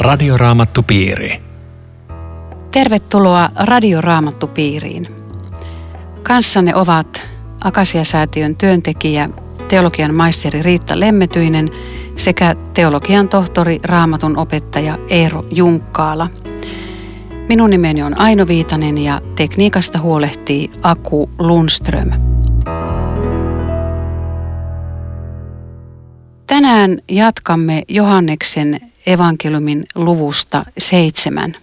Radioraamattupiiri. 0.00 1.42
Tervetuloa 2.70 3.48
Radioraamattupiiriin. 3.56 5.04
Kanssanne 6.22 6.74
ovat 6.74 7.22
Akasia-säätiön 7.64 8.56
työntekijä, 8.56 9.30
teologian 9.68 10.14
maisteri 10.14 10.62
Riitta 10.62 11.00
Lemmetyinen 11.00 11.68
sekä 12.16 12.54
teologian 12.74 13.28
tohtori 13.28 13.80
Raamatun 13.82 14.36
opettaja 14.36 14.98
Eero 15.08 15.44
Junkkaala. 15.50 16.28
Minun 17.48 17.70
nimeni 17.70 18.02
on 18.02 18.20
Aino 18.20 18.46
Viitanen 18.46 18.98
ja 18.98 19.20
tekniikasta 19.36 19.98
huolehtii 19.98 20.70
Aku 20.82 21.30
Lundström. 21.38 22.10
Tänään 26.46 26.98
jatkamme 27.08 27.82
Johanneksen 27.88 28.89
evankeliumin 29.06 29.86
luvusta 29.94 30.64
seitsemän. 30.78 31.56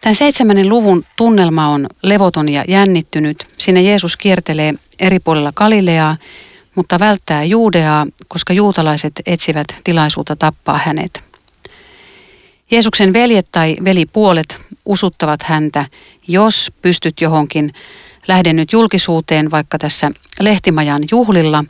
Tämän 0.00 0.14
seitsemännen 0.14 0.68
luvun 0.68 1.04
tunnelma 1.16 1.68
on 1.68 1.86
levoton 2.02 2.48
ja 2.48 2.64
jännittynyt. 2.68 3.46
Sinne 3.58 3.82
Jeesus 3.82 4.16
kiertelee 4.16 4.74
eri 4.98 5.18
puolilla 5.18 5.52
Galileaa, 5.52 6.16
mutta 6.74 6.98
välttää 6.98 7.44
Juudeaa, 7.44 8.06
koska 8.28 8.52
juutalaiset 8.52 9.12
etsivät 9.26 9.66
tilaisuutta 9.84 10.36
tappaa 10.36 10.80
hänet. 10.84 11.30
Jeesuksen 12.70 13.12
veljet 13.12 13.46
tai 13.52 13.76
velipuolet 13.84 14.56
usuttavat 14.84 15.42
häntä, 15.42 15.86
jos 16.28 16.72
pystyt 16.82 17.20
johonkin, 17.20 17.70
lähde 18.28 18.52
nyt 18.52 18.72
julkisuuteen 18.72 19.50
vaikka 19.50 19.78
tässä 19.78 20.10
Lehtimajan 20.40 21.02
juhlilla 21.10 21.64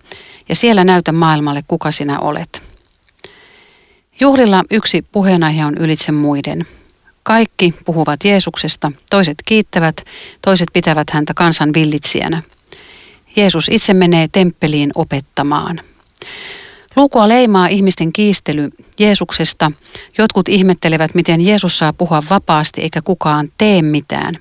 ja 0.49 0.55
siellä 0.55 0.85
näytä 0.85 1.13
maailmalle, 1.13 1.63
kuka 1.67 1.91
sinä 1.91 2.19
olet. 2.19 2.70
Juhlilla 4.21 4.65
yksi 4.71 5.03
puheenaihe 5.13 5.65
on 5.65 5.75
ylitse 5.79 6.13
muiden. 6.13 6.67
Kaikki 7.23 7.75
puhuvat 7.85 8.25
Jeesuksesta, 8.25 8.93
toiset 9.11 9.39
kiittävät, 9.47 10.05
toiset 10.43 10.69
pitävät 10.73 11.11
häntä 11.11 11.35
kansan 11.35 11.75
villitsijänä. 11.75 12.43
Jeesus 13.37 13.69
itse 13.71 13.95
menee 13.95 14.29
temppeliin 14.33 14.91
opettamaan. 14.95 15.81
Lukua 16.97 17.29
leimaa 17.29 17.67
ihmisten 17.67 18.13
kiistely 18.13 18.71
Jeesuksesta. 18.99 19.73
Jotkut 20.19 20.49
ihmettelevät, 20.49 21.15
miten 21.15 21.41
Jeesus 21.41 21.79
saa 21.79 21.93
puhua 21.93 22.23
vapaasti 22.31 22.81
eikä 22.81 23.01
kukaan 23.05 23.49
tee 23.59 23.83
mitään. 23.83 24.35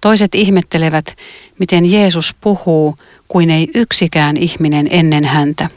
Toiset 0.00 0.34
ihmettelevät, 0.34 1.16
miten 1.58 1.92
Jeesus 1.92 2.34
puhuu 2.40 2.96
kuin 3.28 3.50
ei 3.50 3.68
yksikään 3.74 4.36
ihminen 4.36 4.88
ennen 4.90 5.24
häntä. 5.24 5.70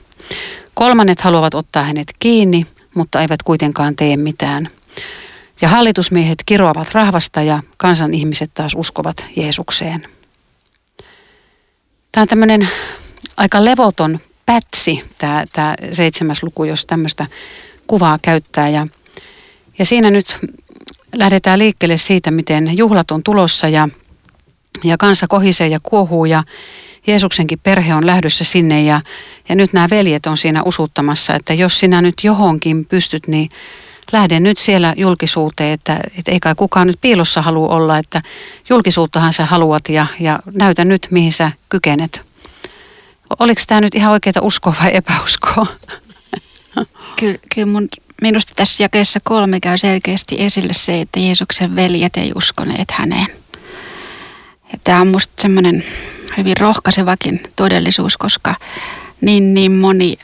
Kolmannet 0.73 1.21
haluavat 1.21 1.53
ottaa 1.53 1.83
hänet 1.83 2.07
kiinni, 2.19 2.65
mutta 2.97 3.21
eivät 3.21 3.43
kuitenkaan 3.43 3.95
tee 3.95 4.17
mitään. 4.17 4.69
Ja 5.61 5.67
hallitusmiehet 5.69 6.43
kiroavat 6.45 6.91
rahvasta 6.91 7.41
ja 7.41 7.63
kansan 7.77 8.13
ihmiset 8.13 8.51
taas 8.53 8.73
uskovat 8.75 9.25
Jeesukseen. 9.35 10.07
Tämä 12.11 12.21
on 12.21 12.27
tämmöinen 12.27 12.67
aika 13.37 13.65
levoton 13.65 14.19
pätsi, 14.45 15.03
tämä, 15.17 15.45
tämä 15.53 15.75
seitsemäs 15.91 16.43
luku, 16.43 16.63
jos 16.63 16.85
tämmöistä 16.85 17.25
kuvaa 17.87 18.19
käyttää. 18.21 18.69
Ja, 18.69 18.87
ja 19.79 19.85
siinä 19.85 20.09
nyt 20.09 20.37
lähdetään 21.15 21.59
liikkeelle 21.59 21.97
siitä, 21.97 22.31
miten 22.31 22.77
juhlat 22.77 23.11
on 23.11 23.23
tulossa 23.23 23.67
ja, 23.67 23.89
ja 24.83 24.97
kansa 24.97 25.27
kohisee 25.27 25.67
ja 25.67 25.79
kuohuu 25.83 26.25
ja 26.25 26.43
Jeesuksenkin 27.07 27.59
perhe 27.63 27.95
on 27.95 28.05
lähdössä 28.05 28.43
sinne 28.43 28.81
ja, 28.83 29.01
ja 29.49 29.55
nyt 29.55 29.73
nämä 29.73 29.87
veljet 29.89 30.27
on 30.27 30.37
siinä 30.37 30.63
usuttamassa, 30.63 31.35
että 31.35 31.53
jos 31.53 31.79
sinä 31.79 32.01
nyt 32.01 32.15
johonkin 32.23 32.85
pystyt, 32.85 33.27
niin 33.27 33.49
lähde 34.11 34.39
nyt 34.39 34.57
siellä 34.57 34.93
julkisuuteen, 34.97 35.73
että, 35.73 35.99
että 36.17 36.31
ei 36.31 36.39
kai 36.39 36.55
kukaan 36.55 36.87
nyt 36.87 37.01
piilossa 37.01 37.41
halua 37.41 37.67
olla, 37.67 37.97
että 37.97 38.21
julkisuuttahan 38.69 39.33
sä 39.33 39.45
haluat 39.45 39.89
ja, 39.89 40.05
ja 40.19 40.39
näytä 40.53 40.85
nyt, 40.85 41.07
mihin 41.11 41.31
sä 41.31 41.51
kykenet. 41.69 42.27
Oliko 43.39 43.61
tämä 43.67 43.81
nyt 43.81 43.95
ihan 43.95 44.11
oikeita 44.11 44.41
uskoa 44.41 44.75
vai 44.81 44.95
epäuskoa? 44.95 45.65
Kyllä, 47.19 47.37
kyllä 47.55 47.71
mun, 47.71 47.87
minusta 48.21 48.53
tässä 48.55 48.83
jakeessa 48.83 49.19
kolme 49.23 49.59
käy 49.59 49.77
selkeästi 49.77 50.35
esille 50.39 50.73
se, 50.73 51.01
että 51.01 51.19
Jeesuksen 51.19 51.75
veljet 51.75 52.17
ei 52.17 52.31
uskoneet 52.35 52.91
häneen. 52.91 53.27
Ja 54.71 54.79
tämä 54.83 55.01
on 55.01 55.07
musta 55.07 55.41
semmoinen 55.41 55.83
hyvin 56.37 56.57
rohkaisevakin 56.57 57.43
todellisuus, 57.55 58.17
koska 58.17 58.55
niin, 59.21 59.53
niin 59.53 59.71
moni 59.71 60.17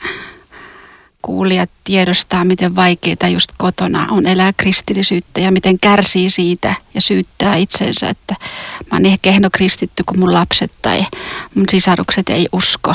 kuulijat 1.22 1.70
tiedostaa, 1.84 2.44
miten 2.44 2.76
vaikeaa 2.76 3.28
just 3.32 3.50
kotona 3.56 4.06
on 4.10 4.26
elää 4.26 4.52
kristillisyyttä 4.56 5.40
ja 5.40 5.52
miten 5.52 5.78
kärsii 5.78 6.30
siitä 6.30 6.74
ja 6.94 7.00
syyttää 7.00 7.56
itsensä, 7.56 8.08
että 8.08 8.34
mä 8.80 8.88
oon 8.92 9.02
niin 9.02 9.18
kehno 9.22 9.48
kristitty 9.52 10.02
kuin 10.06 10.18
mun 10.18 10.34
lapset 10.34 10.72
tai 10.82 11.06
mun 11.54 11.64
sisarukset 11.70 12.28
ei 12.28 12.48
usko. 12.52 12.94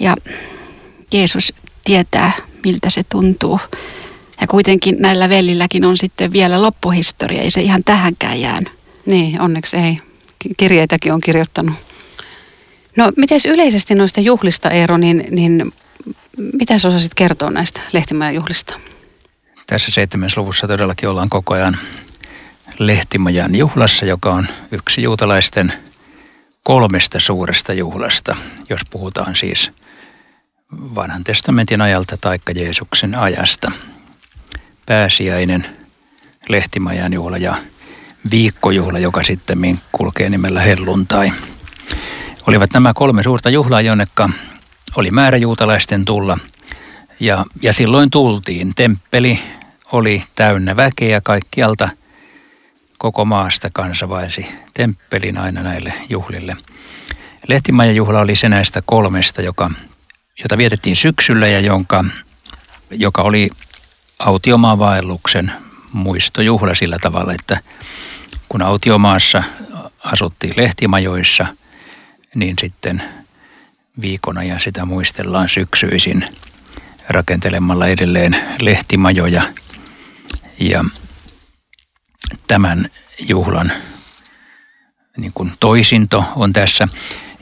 Ja 0.00 0.16
Jeesus 1.12 1.52
tietää, 1.84 2.32
miltä 2.64 2.90
se 2.90 3.02
tuntuu. 3.08 3.60
Ja 4.40 4.46
kuitenkin 4.46 4.96
näillä 4.98 5.28
velilläkin 5.28 5.84
on 5.84 5.96
sitten 5.96 6.32
vielä 6.32 6.62
loppuhistoria, 6.62 7.42
ei 7.42 7.50
se 7.50 7.60
ihan 7.60 7.84
tähänkään 7.84 8.40
jäänyt. 8.40 8.72
Niin, 9.06 9.42
onneksi 9.42 9.76
ei. 9.76 10.09
Kirjeitäkin 10.56 11.12
on 11.12 11.20
kirjoittanut. 11.20 11.74
No, 12.96 13.12
miten 13.16 13.40
yleisesti 13.48 13.94
noista 13.94 14.20
juhlista, 14.20 14.70
Eero, 14.70 14.96
niin, 14.96 15.26
niin 15.30 15.72
mitä 16.52 16.78
sä 16.78 16.88
osasit 16.88 17.14
kertoa 17.14 17.50
näistä 17.50 17.80
Lehtimajan 17.92 18.34
juhlista? 18.34 18.74
Tässä 19.66 19.90
seitsemäs 19.92 20.36
luvussa 20.36 20.68
todellakin 20.68 21.08
ollaan 21.08 21.28
koko 21.28 21.54
ajan 21.54 21.78
Lehtimajan 22.78 23.54
juhlassa, 23.54 24.06
joka 24.06 24.32
on 24.32 24.46
yksi 24.72 25.02
juutalaisten 25.02 25.72
kolmesta 26.62 27.20
suuresta 27.20 27.72
juhlasta, 27.72 28.36
jos 28.70 28.80
puhutaan 28.90 29.36
siis 29.36 29.70
vanhan 30.72 31.24
testamentin 31.24 31.80
ajalta 31.80 32.16
taikka 32.16 32.52
Jeesuksen 32.52 33.14
ajasta. 33.14 33.72
Pääsiäinen, 34.86 35.66
Lehtimajan 36.48 37.12
juhla 37.12 37.38
ja 37.38 37.56
viikkojuhla, 38.30 38.98
joka 38.98 39.22
sitten 39.22 39.80
kulkee 39.92 40.28
nimellä 40.28 40.60
helluntai. 40.60 41.32
Olivat 42.46 42.70
nämä 42.74 42.92
kolme 42.94 43.22
suurta 43.22 43.50
juhlaa, 43.50 43.80
jonnekka 43.80 44.28
oli 44.96 45.10
määrä 45.10 45.36
juutalaisten 45.36 46.04
tulla. 46.04 46.38
Ja, 47.20 47.44
ja 47.62 47.72
silloin 47.72 48.10
tultiin. 48.10 48.72
Temppeli 48.76 49.40
oli 49.92 50.22
täynnä 50.34 50.76
väkeä 50.76 51.20
kaikkialta. 51.20 51.88
Koko 52.98 53.24
maasta 53.24 53.70
kansa 53.72 54.08
temppelin 54.74 55.38
aina 55.38 55.62
näille 55.62 55.92
juhlille. 56.08 56.56
Lehtimajan 57.48 57.96
juhla 57.96 58.20
oli 58.20 58.36
se 58.36 58.48
näistä 58.48 58.82
kolmesta, 58.86 59.42
joka, 59.42 59.70
jota 60.42 60.58
vietettiin 60.58 60.96
syksyllä 60.96 61.46
ja 61.46 61.60
jonka, 61.60 62.04
joka 62.90 63.22
oli 63.22 63.50
autiomaavaelluksen 64.18 65.52
muistojuhla 65.92 66.74
sillä 66.74 66.98
tavalla, 66.98 67.32
että 67.32 67.60
kun 68.50 68.62
autiomaassa 68.62 69.42
asuttiin 70.04 70.54
lehtimajoissa, 70.56 71.46
niin 72.34 72.56
sitten– 72.60 73.02
viikon 74.00 74.38
ajan 74.38 74.60
sitä 74.60 74.84
muistellaan 74.84 75.48
syksyisin 75.48 76.24
rakentelemalla 77.08 77.86
edelleen 77.86 78.36
lehtimajoja. 78.60 79.42
Ja 80.60 80.84
tämän 82.48 82.90
juhlan 83.28 83.72
niin 85.16 85.32
kuin 85.34 85.52
toisinto 85.60 86.24
on 86.36 86.52
tässä. 86.52 86.88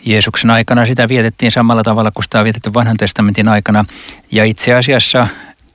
Jeesuksen 0.05 0.51
aikana 0.51 0.87
sitä 0.87 1.09
vietettiin 1.09 1.53
samalla 1.53 1.83
tavalla 1.83 2.11
kuin 2.11 2.25
sitä 2.25 2.39
on 2.39 2.45
vietetty 2.45 2.75
vanhan 2.75 2.97
testamentin 2.97 3.49
aikana. 3.49 3.85
Ja 4.33 4.45
itse 4.45 4.75
asiassa 4.75 5.29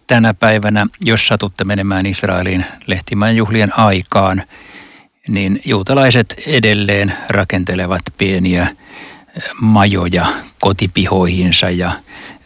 tänä 0.08 0.34
päivänä, 0.34 0.88
jos 1.02 1.28
satutte 1.28 1.64
menemään 1.64 2.06
Israeliin 2.06 2.66
lehtimäen 2.88 3.36
juhlien 3.36 3.80
aikaan, 3.80 4.44
niin 5.28 5.62
juutalaiset 5.66 6.36
edelleen 6.48 7.14
rakentelevat 7.30 8.02
pieniä 8.18 8.68
majoja 9.62 10.26
kotipihoihinsa 10.62 11.70
ja 11.70 11.92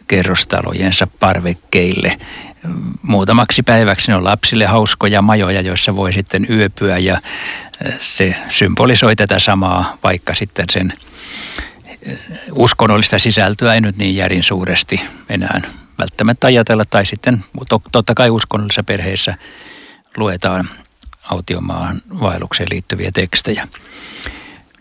kerrostalojensa 0.08 1.08
parvekkeille. 1.20 2.18
Muutamaksi 3.02 3.62
päiväksi 3.62 4.10
ne 4.10 4.16
on 4.16 4.24
lapsille 4.24 4.66
hauskoja 4.66 5.22
majoja, 5.22 5.60
joissa 5.60 5.96
voi 5.96 6.12
sitten 6.12 6.46
yöpyä 6.50 6.98
ja 6.98 7.20
se 8.00 8.34
symbolisoi 8.48 9.16
tätä 9.16 9.38
samaa, 9.38 9.98
vaikka 10.02 10.34
sitten 10.34 10.66
sen 10.70 10.92
uskonnollista 12.52 13.18
sisältöä 13.18 13.74
ei 13.74 13.80
nyt 13.80 13.96
niin 13.96 14.16
järin 14.16 14.42
suuresti 14.42 15.00
enää 15.28 15.60
välttämättä 15.98 16.46
ajatella. 16.46 16.84
Tai 16.84 17.06
sitten 17.06 17.44
totta 17.92 18.14
kai 18.14 18.30
uskonnollisissa 18.30 18.82
perheissä 18.82 19.34
luetaan 20.16 20.68
autiomaan 21.30 22.02
vaellukseen 22.20 22.68
liittyviä 22.70 23.12
tekstejä. 23.12 23.68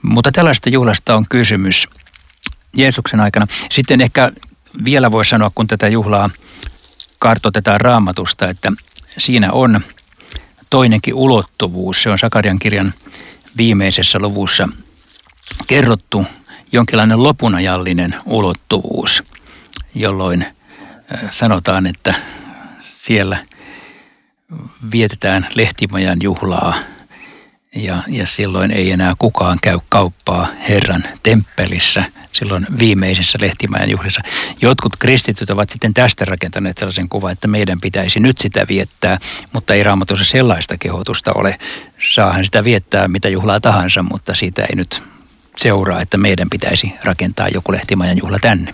Mutta 0.02 0.32
tällaista 0.32 0.70
juhlasta 0.70 1.16
on 1.16 1.26
kysymys 1.30 1.88
Jeesuksen 2.76 3.20
aikana. 3.20 3.48
Sitten 3.70 4.02
ehkä 4.02 4.32
vielä 4.86 5.12
voi 5.12 5.26
sanoa, 5.26 5.52
kun 5.56 5.68
tätä 5.68 5.88
juhlaa 5.88 6.30
kartoitetaan 7.20 7.82
raamatusta, 7.82 8.50
että 8.50 8.72
siinä 9.18 9.52
on 9.52 9.82
toinenkin 10.70 11.14
ulottuvuus. 11.14 12.04
Se 12.04 12.10
on 12.10 12.18
Sakarian 12.18 12.60
kirjan 12.60 12.94
viimeisessä 13.58 14.20
luvussa 14.20 14.70
kerrottu 15.68 16.26
jonkinlainen 16.72 17.24
lopunajallinen 17.24 18.16
ulottuvuus, 18.26 19.24
jolloin 19.96 20.46
sanotaan, 21.32 21.88
että 21.88 22.16
siellä 23.02 23.38
vietetään 24.92 25.48
lehtimajan 25.56 26.18
juhlaa 26.22 26.74
ja, 27.76 28.04
ja 28.08 28.28
silloin 28.28 28.72
ei 28.72 28.92
enää 28.92 29.14
kukaan 29.20 29.58
käy 29.62 29.80
kauppaa 29.90 30.48
Herran 30.70 31.04
temppelissä, 31.24 32.04
silloin 32.32 32.68
viimeisessä 32.80 33.38
lehtimajan 33.42 33.90
juhlissa. 33.90 34.22
Jotkut 34.62 34.98
kristityt 34.98 35.50
ovat 35.50 35.70
sitten 35.70 35.94
tästä 35.94 36.26
rakentaneet 36.26 36.78
sellaisen 36.78 37.10
kuvan, 37.10 37.32
että 37.32 37.48
meidän 37.48 37.82
pitäisi 37.82 38.20
nyt 38.20 38.38
sitä 38.38 38.66
viettää, 38.70 39.18
mutta 39.54 39.74
ei 39.74 39.84
raamatussa 39.84 40.26
sellaista 40.26 40.78
kehotusta 40.78 41.32
ole. 41.36 41.60
Saahan 42.14 42.46
sitä 42.46 42.64
viettää 42.64 43.08
mitä 43.08 43.30
juhlaa 43.30 43.60
tahansa, 43.60 44.04
mutta 44.04 44.36
siitä 44.36 44.62
ei 44.62 44.76
nyt 44.76 45.02
seuraa, 45.58 46.02
että 46.02 46.18
meidän 46.18 46.50
pitäisi 46.50 46.94
rakentaa 47.04 47.48
joku 47.48 47.72
lehtimajan 47.72 48.18
juhla 48.18 48.40
tänne. 48.40 48.74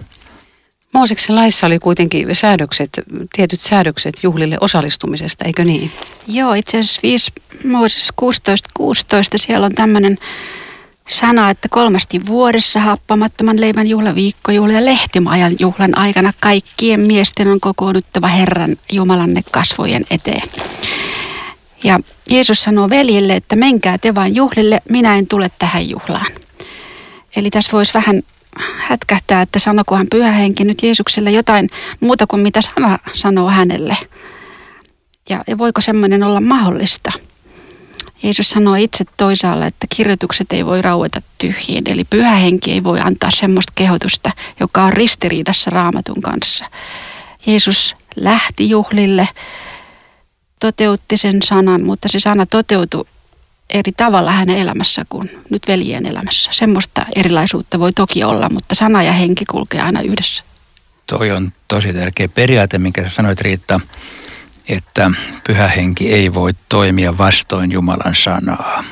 Mooseksen 0.94 1.36
laissa 1.36 1.68
oli 1.68 1.80
kuitenkin 1.80 2.36
säädökset, 2.36 2.90
tietyt 3.36 3.62
säädökset 3.62 4.24
juhlille 4.24 4.58
osallistumisesta, 4.62 5.46
eikö 5.46 5.64
niin? 5.64 5.92
Joo, 6.28 6.54
itse 6.54 6.80
asiassa 6.80 7.00
5 7.04 7.32
Mooses 7.64 8.12
16, 8.16 8.70
16 8.74 9.38
siellä 9.38 9.66
on 9.66 9.76
tämmöinen 9.76 10.18
sana, 11.10 11.50
että 11.50 11.70
kolmasti 11.70 12.26
vuodessa 12.26 12.80
happamattoman 12.80 13.62
leivän 13.62 13.88
juhla, 13.88 14.16
viikkojuhla 14.16 14.74
ja 14.74 14.86
lehtimajan 14.86 15.56
juhlan 15.60 15.98
aikana 15.98 16.34
kaikkien 16.40 17.00
miesten 17.00 17.48
on 17.48 17.60
kokoonnuttava 17.60 18.28
Herran 18.28 18.78
Jumalanne 18.92 19.42
kasvojen 19.52 20.06
eteen. 20.12 20.50
Ja 21.84 22.00
Jeesus 22.30 22.64
sanoo 22.64 22.90
veljille, 22.90 23.36
että 23.36 23.56
menkää 23.56 23.98
te 23.98 24.16
vain 24.16 24.36
juhlille, 24.36 24.82
minä 24.90 25.18
en 25.18 25.28
tule 25.28 25.52
tähän 25.60 25.90
juhlaan. 25.90 26.32
Eli 27.36 27.50
tässä 27.50 27.72
voisi 27.72 27.94
vähän 27.94 28.24
hätkähtää, 28.78 29.42
että 29.42 29.60
sanokohan 29.60 30.08
pyhä 30.12 30.32
henki 30.32 30.64
nyt 30.64 30.84
Jeesukselle 30.84 31.32
jotain 31.32 31.70
muuta 32.00 32.28
kuin 32.28 32.42
mitä 32.42 32.62
sana 32.62 33.00
sanoo 33.14 33.50
hänelle. 33.50 33.98
Ja, 35.30 35.44
ja 35.48 35.58
voiko 35.58 35.82
semmoinen 35.82 36.24
olla 36.24 36.40
mahdollista? 36.40 37.12
Jeesus 38.24 38.50
sanoo 38.50 38.76
itse 38.76 39.06
toisaalla, 39.18 39.66
että 39.66 39.88
kirjoitukset 39.96 40.54
ei 40.54 40.66
voi 40.66 40.82
raueta 40.82 41.22
tyhjiin. 41.38 41.84
Eli 41.88 42.04
pyhä 42.04 42.36
henki 42.36 42.72
ei 42.72 42.84
voi 42.84 43.00
antaa 43.00 43.32
semmoista 43.32 43.74
kehotusta, 43.76 44.32
joka 44.60 44.84
on 44.84 44.94
ristiriidassa 44.94 45.72
raamatun 45.72 46.22
kanssa. 46.22 46.66
Jeesus 47.46 47.96
lähti 48.16 48.70
juhlille, 48.70 49.30
toteutti 50.60 51.18
sen 51.18 51.42
sanan, 51.44 51.84
mutta 51.84 52.08
se 52.08 52.20
sana 52.20 52.46
toteutui 52.46 53.06
eri 53.74 53.92
tavalla 53.92 54.32
hänen 54.32 54.58
elämässä 54.58 55.06
kuin 55.10 55.32
nyt 55.50 55.68
veljen 55.68 56.06
elämässä. 56.06 56.50
Semmoista 56.54 57.06
erilaisuutta 57.16 57.80
voi 57.80 57.94
toki 57.94 58.24
olla, 58.24 58.50
mutta 58.50 58.76
sana 58.76 59.04
ja 59.04 59.14
henki 59.14 59.46
kulkee 59.46 59.82
aina 59.82 60.02
yhdessä. 60.02 60.44
Toi 61.08 61.32
on 61.32 61.52
tosi 61.68 61.94
tärkeä 61.94 62.28
periaate, 62.28 62.78
minkä 62.78 63.04
sä 63.04 63.10
sanoit 63.10 63.42
Riitta, 63.42 63.80
että 64.68 65.12
pyhä 65.48 65.68
henki 65.68 66.14
ei 66.14 66.34
voi 66.34 66.52
toimia 66.70 67.18
vastoin 67.18 67.72
Jumalan 67.72 68.16
sanaa. 68.16 68.84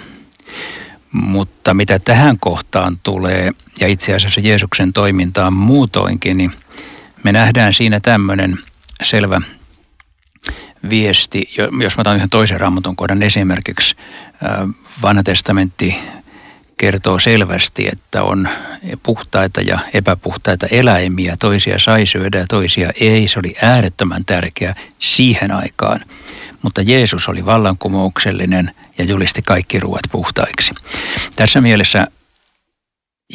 Mutta 1.12 1.74
mitä 1.74 2.00
tähän 2.00 2.40
kohtaan 2.40 3.00
tulee, 3.04 3.52
ja 3.80 3.88
itse 3.88 4.16
asiassa 4.16 4.42
Jeesuksen 4.42 4.94
toimintaan 4.94 5.54
muutoinkin, 5.54 6.38
niin 6.38 6.52
me 7.24 7.32
nähdään 7.32 7.74
siinä 7.74 8.00
tämmöinen 8.00 8.58
selvä 9.02 9.42
viesti, 10.90 11.50
jos 11.84 11.98
mä 11.98 12.02
otan 12.02 12.16
yhden 12.16 12.30
toisen 12.30 12.60
raamatun 12.60 12.96
kohdan 12.96 13.24
esimerkiksi, 13.24 13.96
vanha 15.02 15.24
testamentti 15.24 15.96
kertoo 16.78 17.20
selvästi, 17.20 17.88
että 17.92 18.24
on 18.24 18.48
puhtaita 19.04 19.62
ja 19.62 19.80
epäpuhtaita 19.94 20.68
eläimiä, 20.72 21.36
toisia 21.40 21.80
sai 21.80 22.06
syödä 22.06 22.38
ja 22.38 22.46
toisia 22.50 22.90
ei. 23.02 23.28
Se 23.28 23.40
oli 23.40 23.56
äärettömän 23.62 24.26
tärkeä 24.26 24.76
siihen 25.00 25.52
aikaan. 25.52 26.00
Mutta 26.62 26.82
Jeesus 26.82 27.30
oli 27.30 27.46
vallankumouksellinen 27.46 28.72
ja 28.98 29.04
julisti 29.04 29.42
kaikki 29.42 29.80
ruoat 29.80 30.04
puhtaiksi. 30.12 30.74
Tässä 31.36 31.62
mielessä 31.62 32.08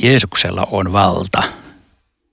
Jeesuksella 0.03 0.67
on 0.71 0.93
valta 0.93 1.43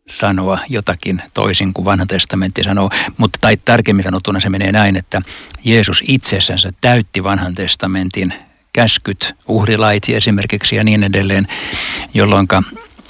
sanoa 0.09 0.59
jotakin 0.69 1.21
toisin 1.33 1.73
kuin 1.73 1.85
vanha 1.85 2.05
testamentti 2.05 2.63
sanoo, 2.63 2.89
mutta 3.17 3.39
tai 3.41 3.57
tarkemmin 3.57 4.03
sanottuna 4.03 4.39
se 4.39 4.50
menee 4.50 4.71
näin, 4.71 4.95
että 4.95 5.21
Jeesus 5.63 6.03
itsessänsä 6.07 6.71
täytti 6.81 7.23
vanhan 7.23 7.55
testamentin 7.55 8.33
käskyt, 8.73 9.35
uhrilaiti 9.47 10.15
esimerkiksi 10.15 10.75
ja 10.75 10.83
niin 10.83 11.03
edelleen, 11.03 11.47
jolloin 12.13 12.47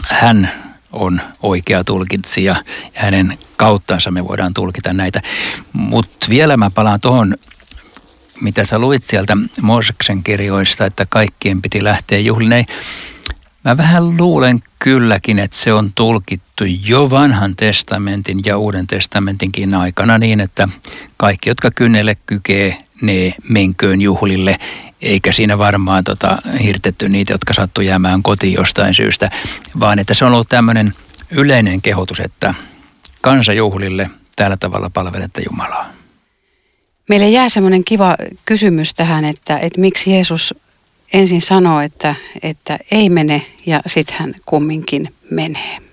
hän 0.10 0.52
on 0.92 1.22
oikea 1.44 1.84
tulkitsija 1.84 2.56
ja 2.96 3.02
hänen 3.02 3.38
kauttansa 3.58 4.12
me 4.12 4.28
voidaan 4.28 4.54
tulkita 4.54 4.94
näitä. 4.94 5.22
Mutta 5.74 6.26
vielä 6.30 6.58
mä 6.58 6.70
palaan 6.70 7.00
tuohon, 7.00 7.38
mitä 8.42 8.66
sä 8.66 8.80
luit 8.80 9.04
sieltä 9.04 9.38
Mooseksen 9.62 10.24
kirjoista, 10.24 10.86
että 10.86 11.06
kaikkien 11.10 11.62
piti 11.62 11.84
lähteä 11.84 12.20
juhliin. 12.20 12.66
Mä 13.64 13.78
vähän 13.78 14.18
luulen 14.18 14.64
kylläkin, 14.80 15.40
että 15.40 15.58
se 15.58 15.74
on 15.74 15.94
tulkittu 16.56 16.90
jo 16.90 17.10
vanhan 17.10 17.56
testamentin 17.56 18.40
ja 18.46 18.58
uuden 18.58 18.88
testamentinkin 18.88 19.74
aikana 19.74 20.18
niin, 20.18 20.40
että 20.40 20.68
kaikki, 21.18 21.50
jotka 21.50 21.72
kynnelle 21.76 22.18
kykee, 22.26 22.78
ne 23.02 23.34
menköön 23.50 24.02
juhlille, 24.02 24.60
eikä 25.02 25.32
siinä 25.32 25.58
varmaan 25.58 26.04
tota, 26.04 26.38
hirtetty 26.64 27.10
niitä, 27.10 27.34
jotka 27.34 27.54
sattu 27.54 27.82
jäämään 27.82 28.24
kotiin 28.24 28.54
jostain 28.54 28.94
syystä, 28.94 29.32
vaan 29.80 30.00
että 30.00 30.14
se 30.14 30.26
on 30.26 30.34
ollut 30.34 30.50
tämmöinen 30.50 30.94
yleinen 31.32 31.82
kehotus, 31.82 32.20
että 32.20 32.54
kansajuhlille 33.22 34.10
tällä 34.36 34.58
tavalla 34.60 34.90
palvelette 34.90 35.42
Jumalaa. 35.50 35.90
Meille 37.10 37.30
jää 37.30 37.50
semmoinen 37.50 37.84
kiva 37.84 38.16
kysymys 38.46 38.94
tähän, 38.94 39.26
että, 39.26 39.58
että 39.58 39.82
miksi 39.82 40.12
Jeesus 40.12 40.54
ensin 41.14 41.42
sanoo, 41.42 41.80
että, 41.80 42.16
että 42.42 42.80
ei 42.92 43.10
mene 43.10 43.42
ja 43.66 43.82
sitten 43.88 44.16
hän 44.20 44.34
kumminkin 44.46 45.14
menee. 45.30 45.93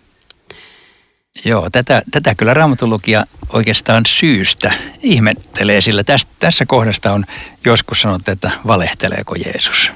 Joo, 1.44 1.70
tätä, 1.70 2.02
tätä 2.10 2.34
kyllä 2.34 2.54
raamatulukija 2.54 3.24
oikeastaan 3.48 4.06
syystä 4.06 4.72
ihmettelee, 5.02 5.80
sillä 5.80 6.04
tästä, 6.04 6.32
tässä 6.38 6.66
kohdasta 6.66 7.12
on 7.12 7.24
joskus 7.64 8.00
sanottu, 8.00 8.30
että 8.30 8.50
valehteleeko 8.66 9.34
Jeesus. 9.34 9.90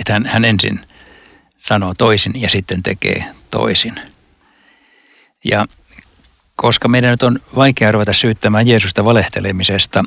Että 0.00 0.12
hän, 0.12 0.26
hän 0.26 0.44
ensin 0.44 0.80
sanoo 1.58 1.94
toisin 1.98 2.32
ja 2.34 2.48
sitten 2.48 2.82
tekee 2.82 3.24
toisin. 3.50 3.94
Ja 5.44 5.66
koska 6.56 6.88
meidän 6.88 7.10
nyt 7.10 7.22
on 7.22 7.38
vaikea 7.56 7.92
ruveta 7.92 8.12
syyttämään 8.12 8.68
Jeesusta 8.68 9.04
valehtelemisesta, 9.04 10.04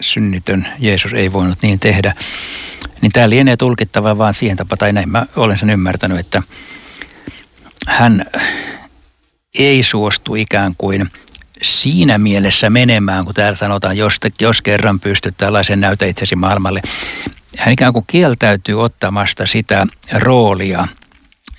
synnitön 0.00 0.68
Jeesus 0.78 1.12
ei 1.12 1.32
voinut 1.32 1.58
niin 1.62 1.80
tehdä, 1.80 2.14
niin 3.00 3.12
tämä 3.12 3.30
lienee 3.30 3.56
tulkittava 3.56 4.18
vaan 4.18 4.34
siihen 4.34 4.56
tapaan, 4.56 4.78
tai 4.78 4.92
näin 4.92 5.08
mä 5.08 5.26
olen 5.36 5.58
sen 5.58 5.70
ymmärtänyt, 5.70 6.18
että 6.18 6.42
hän 7.86 8.24
ei 9.58 9.82
suostu 9.82 10.34
ikään 10.34 10.74
kuin 10.78 11.10
siinä 11.62 12.18
mielessä 12.18 12.70
menemään, 12.70 13.24
kun 13.24 13.34
täällä 13.34 13.56
sanotaan, 13.56 13.96
jos, 13.96 14.18
jos 14.40 14.62
kerran 14.62 15.00
pystyt 15.00 15.34
tällaisen 15.36 15.80
näytä 15.80 16.06
itsesi 16.06 16.36
maailmalle. 16.36 16.82
Hän 17.58 17.72
ikään 17.72 17.92
kuin 17.92 18.04
kieltäytyy 18.06 18.82
ottamasta 18.82 19.46
sitä 19.46 19.86
roolia, 20.12 20.88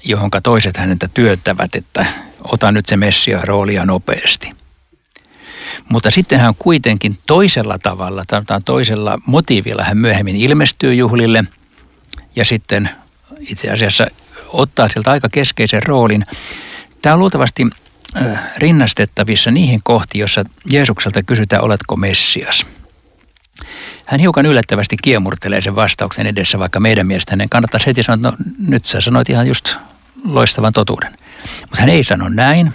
johon 0.04 0.30
toiset 0.44 0.78
häneltä 0.78 1.10
työttävät, 1.14 1.76
että 1.76 2.06
ota 2.44 2.72
nyt 2.72 2.86
se 2.86 2.98
messia 2.98 3.42
roolia 3.44 3.86
nopeasti. 3.86 4.52
Mutta 5.90 6.12
sitten 6.12 6.40
hän 6.40 6.56
kuitenkin 6.60 7.18
toisella 7.28 7.78
tavalla, 7.78 8.24
tai 8.28 8.62
toisella 8.66 9.20
motiivilla 9.26 9.84
hän 9.84 9.98
myöhemmin 9.98 10.36
ilmestyy 10.36 10.94
juhlille 10.94 11.44
ja 12.36 12.46
sitten 12.46 12.90
itse 13.40 13.72
asiassa 13.72 14.08
ottaa 14.48 14.90
sieltä 14.90 15.12
aika 15.12 15.30
keskeisen 15.30 15.84
roolin. 15.84 16.26
Tämä 17.02 17.14
on 17.14 17.20
luultavasti 17.20 17.68
rinnastettavissa 18.58 19.52
niihin 19.52 19.80
kohtiin, 19.84 20.20
jossa 20.20 20.44
Jeesukselta 20.66 21.24
kysytään, 21.24 21.64
oletko 21.64 21.96
Messias. 21.96 22.66
Hän 24.06 24.20
hiukan 24.20 24.46
yllättävästi 24.46 24.96
kiemurtelee 25.02 25.62
sen 25.62 25.76
vastauksen 25.76 26.28
edessä, 26.28 26.60
vaikka 26.60 26.80
meidän 26.80 27.08
mielestä 27.08 27.32
hänen 27.32 27.50
kannattaisi 27.50 27.86
heti 27.86 28.04
sanoa, 28.04 28.16
että 28.16 28.44
no 28.44 28.52
nyt 28.68 28.86
sä 28.86 29.02
sanoit 29.02 29.30
ihan 29.30 29.48
just 29.48 29.76
loistavan 30.26 30.74
totuuden. 30.74 31.12
Mutta 31.62 31.80
hän 31.80 31.90
ei 31.90 32.04
sano 32.04 32.30
näin, 32.30 32.74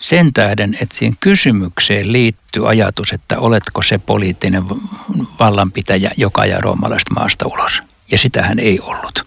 sen 0.00 0.32
tähden, 0.32 0.76
että 0.80 0.96
siihen 0.96 1.16
kysymykseen 1.20 2.12
liittyy 2.12 2.68
ajatus, 2.68 3.12
että 3.12 3.38
oletko 3.38 3.82
se 3.82 3.98
poliittinen 3.98 4.64
vallanpitäjä, 5.40 6.10
joka 6.16 6.42
ajaa 6.42 6.60
roomalaista 6.60 7.14
maasta 7.14 7.48
ulos. 7.48 7.82
Ja 8.10 8.18
sitä 8.18 8.42
hän 8.42 8.58
ei 8.58 8.80
ollut. 8.80 9.26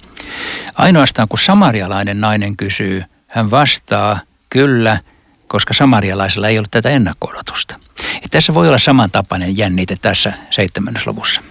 Ainoastaan 0.75 1.27
kun 1.27 1.39
samarialainen 1.39 2.21
nainen 2.21 2.57
kysyy, 2.57 3.03
hän 3.27 3.51
vastaa, 3.51 4.19
kyllä, 4.49 4.99
koska 5.47 5.73
samarialaisilla 5.73 6.47
ei 6.47 6.57
ollut 6.57 6.71
tätä 6.71 6.89
ennakko-odotusta. 6.89 7.79
Ja 8.21 8.27
tässä 8.31 8.53
voi 8.53 8.67
olla 8.67 8.77
samantapainen 8.77 9.57
jännite 9.57 9.97
tässä 10.01 10.33
seitsemännessä 10.51 11.11
luvussa. 11.11 11.41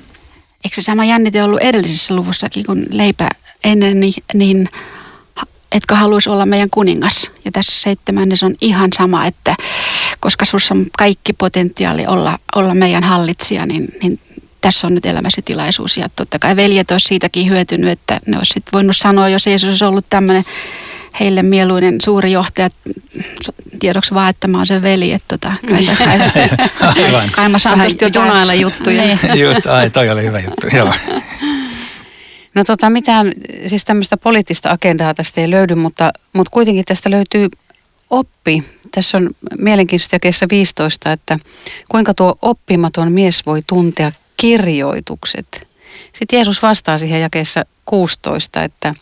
Eikö 0.64 0.74
se 0.74 0.82
sama 0.82 1.04
jännite 1.04 1.42
ollut 1.42 1.60
edellisessä 1.60 2.14
luvussakin, 2.14 2.66
kun 2.66 2.86
leipä 2.90 3.28
ennen 3.64 4.00
niin, 4.00 4.14
niin 4.34 4.68
etkö 5.72 5.94
haluaisi 5.94 6.30
olla 6.30 6.46
meidän 6.46 6.70
kuningas. 6.70 7.30
Ja 7.44 7.52
tässä 7.52 7.82
seitsemännessä 7.82 8.46
on 8.46 8.54
ihan 8.60 8.90
sama, 8.96 9.26
että 9.26 9.56
koska 10.20 10.44
sinussa 10.44 10.74
on 10.74 10.86
kaikki 10.98 11.32
potentiaali 11.32 12.06
olla, 12.06 12.38
olla 12.54 12.74
meidän 12.74 13.04
hallitsija, 13.04 13.66
niin, 13.66 13.88
niin 14.02 14.20
tässä 14.64 14.86
on 14.86 14.94
nyt 14.94 15.06
elämäsi 15.06 15.42
tilaisuus. 15.42 15.96
Ja 15.96 16.08
totta 16.16 16.38
kai 16.38 16.56
veljet 16.56 16.90
olisi 16.90 17.08
siitäkin 17.08 17.50
hyötynyt, 17.50 17.90
että 17.90 18.20
ne 18.26 18.38
olisi 18.38 18.62
voinut 18.72 18.96
sanoa, 18.96 19.28
jos 19.28 19.46
Jeesus 19.46 19.68
olisi 19.68 19.84
ollut 19.84 20.06
tämmöinen 20.10 20.44
heille 21.20 21.42
mieluinen 21.42 22.00
suuri 22.00 22.32
johtaja, 22.32 22.70
tiedoksi 23.80 24.14
vaan, 24.14 24.30
että 24.30 24.48
mä 24.48 24.58
oon 24.58 24.66
se 24.66 24.82
veli, 24.82 25.12
että 25.12 25.38
tota, 25.38 25.52
kai, 25.68 25.82
sä, 25.82 25.96
kai, 26.78 27.28
kai 27.32 27.48
mä 27.48 27.58
saan 27.58 27.78
tästä 27.78 28.10
junailla 28.14 28.54
juttuja. 28.54 29.02
Niin. 29.02 29.18
Just, 29.42 29.66
ai, 29.66 29.90
toi 29.90 30.10
oli 30.10 30.22
hyvä 30.22 30.40
juttu, 30.40 30.66
joo. 30.76 30.92
No 32.54 32.64
tota, 32.64 32.90
mitään, 32.90 33.32
siis 33.66 33.84
tämmöistä 33.84 34.16
poliittista 34.16 34.70
agendaa 34.70 35.14
tästä 35.14 35.40
ei 35.40 35.50
löydy, 35.50 35.74
mutta, 35.74 36.12
mutta 36.32 36.50
kuitenkin 36.50 36.84
tästä 36.84 37.10
löytyy 37.10 37.48
oppi. 38.10 38.64
Tässä 38.94 39.16
on 39.16 39.30
mielenkiintoista 39.58 40.14
jakeessa 40.14 40.46
15, 40.50 41.12
että 41.12 41.38
kuinka 41.88 42.14
tuo 42.14 42.38
oppimaton 42.42 43.12
mies 43.12 43.46
voi 43.46 43.62
tuntea 43.66 44.12
kirjoitukset. 44.36 45.68
Sitten 46.12 46.36
Jeesus 46.36 46.62
vastaa 46.62 46.98
siihen 46.98 47.20
jakeessa 47.20 47.64
16, 47.84 48.62
että 48.62 48.94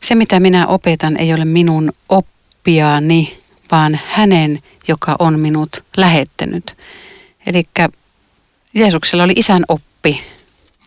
se 0.00 0.14
mitä 0.14 0.40
minä 0.40 0.66
opetan 0.66 1.16
ei 1.16 1.34
ole 1.34 1.44
minun 1.44 1.92
oppiani, 2.08 3.38
vaan 3.72 4.00
hänen, 4.06 4.58
joka 4.88 5.16
on 5.18 5.38
minut 5.38 5.84
lähettänyt. 5.96 6.76
Eli 7.46 7.64
Jeesuksella 8.74 9.24
oli 9.24 9.32
isän 9.36 9.62
oppi. 9.68 10.22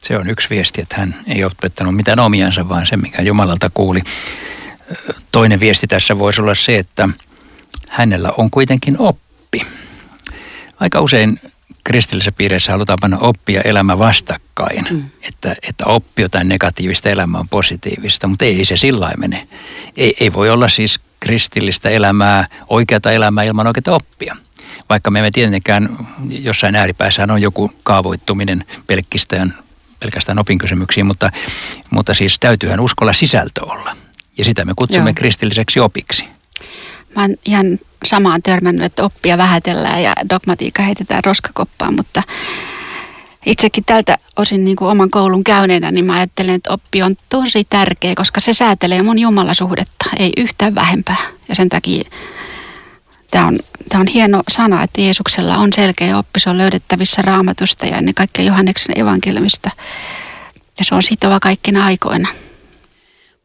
Se 0.01 0.17
on 0.17 0.29
yksi 0.29 0.49
viesti, 0.49 0.81
että 0.81 0.95
hän 0.97 1.15
ei 1.27 1.43
opettanut 1.43 1.95
mitään 1.95 2.19
omiansa, 2.19 2.69
vaan 2.69 2.87
se, 2.87 2.97
mikä 2.97 3.21
Jumalalta 3.21 3.71
kuuli. 3.73 4.01
Toinen 5.31 5.59
viesti 5.59 5.87
tässä 5.87 6.19
voisi 6.19 6.41
olla 6.41 6.55
se, 6.55 6.77
että 6.77 7.09
hänellä 7.89 8.31
on 8.37 8.51
kuitenkin 8.51 8.99
oppi. 8.99 9.65
Aika 10.79 11.01
usein 11.01 11.39
kristillisessä 11.83 12.31
piirissä 12.31 12.71
halutaan 12.71 12.97
panna 13.01 13.17
oppia 13.17 13.61
elämä 13.61 13.99
vastakkain. 13.99 14.87
Mm. 14.89 15.03
Että, 15.21 15.55
että 15.67 15.85
oppi 15.85 16.21
jotain 16.21 16.47
negatiivista 16.47 17.09
elämää 17.09 17.39
on 17.39 17.49
positiivista, 17.49 18.27
mutta 18.27 18.45
ei 18.45 18.65
se 18.65 18.75
sillä 18.75 19.11
mene. 19.17 19.47
Ei, 19.97 20.15
ei 20.19 20.33
voi 20.33 20.49
olla 20.49 20.67
siis 20.67 20.99
kristillistä 21.19 21.89
elämää, 21.89 22.47
oikeata 22.69 23.11
elämää 23.11 23.43
ilman 23.43 23.67
oikeata 23.67 23.95
oppia. 23.95 24.35
Vaikka 24.89 25.11
me 25.11 25.19
emme 25.19 25.31
tietenkään, 25.31 25.97
jossain 26.29 26.75
ääripäässä 26.75 27.27
on 27.29 27.41
joku 27.41 27.71
kaavoittuminen 27.83 28.65
pelkkistään, 28.87 29.57
pelkästään 29.99 30.39
opinkysymyksiin, 30.39 31.05
mutta, 31.05 31.31
mutta 31.89 32.13
siis 32.13 32.39
täytyyhän 32.39 32.79
uskolla 32.79 33.13
sisältö 33.13 33.65
olla. 33.65 33.95
Ja 34.37 34.45
sitä 34.45 34.65
me 34.65 34.73
kutsumme 34.75 35.09
Joo. 35.09 35.15
kristilliseksi 35.15 35.79
opiksi. 35.79 36.25
Mä 37.15 37.21
oon 37.21 37.35
ihan 37.45 37.79
samaan 38.05 38.43
törmännyt, 38.43 38.85
että 38.85 39.03
oppia 39.03 39.37
vähätellään 39.37 40.03
ja 40.03 40.13
dogmatiikka 40.29 40.83
heitetään 40.83 41.23
roskakoppaan, 41.23 41.95
mutta 41.95 42.23
itsekin 43.45 43.83
tältä 43.85 44.17
osin 44.35 44.65
niin 44.65 44.75
kuin 44.75 44.91
oman 44.91 45.09
koulun 45.09 45.43
käyneenä, 45.43 45.91
niin 45.91 46.05
mä 46.05 46.13
ajattelen, 46.13 46.55
että 46.55 46.73
oppi 46.73 47.03
on 47.03 47.15
tosi 47.29 47.67
tärkeä, 47.69 48.13
koska 48.15 48.39
se 48.39 48.53
säätelee 48.53 49.01
mun 49.01 49.19
jumalasuhdetta, 49.19 50.09
ei 50.19 50.33
yhtään 50.37 50.75
vähempää. 50.75 51.17
Ja 51.49 51.55
sen 51.55 51.69
takia 51.69 52.03
tämä 53.31 53.47
on, 53.47 53.59
tämä 53.89 54.01
on 54.01 54.07
hieno 54.07 54.43
sana, 54.49 54.83
että 54.83 55.01
Jeesuksella 55.01 55.57
on 55.57 55.73
selkeä 55.73 56.17
oppi, 56.17 56.39
se 56.39 56.49
on 56.49 56.57
löydettävissä 56.57 57.21
raamatusta 57.21 57.85
ja 57.85 57.97
ennen 57.97 58.13
kaikkea 58.13 58.45
Johanneksen 58.45 58.99
evankeliumista. 58.99 59.69
Ja 60.79 60.85
se 60.85 60.95
on 60.95 61.03
sitova 61.03 61.39
kaikkina 61.39 61.85
aikoina. 61.85 62.27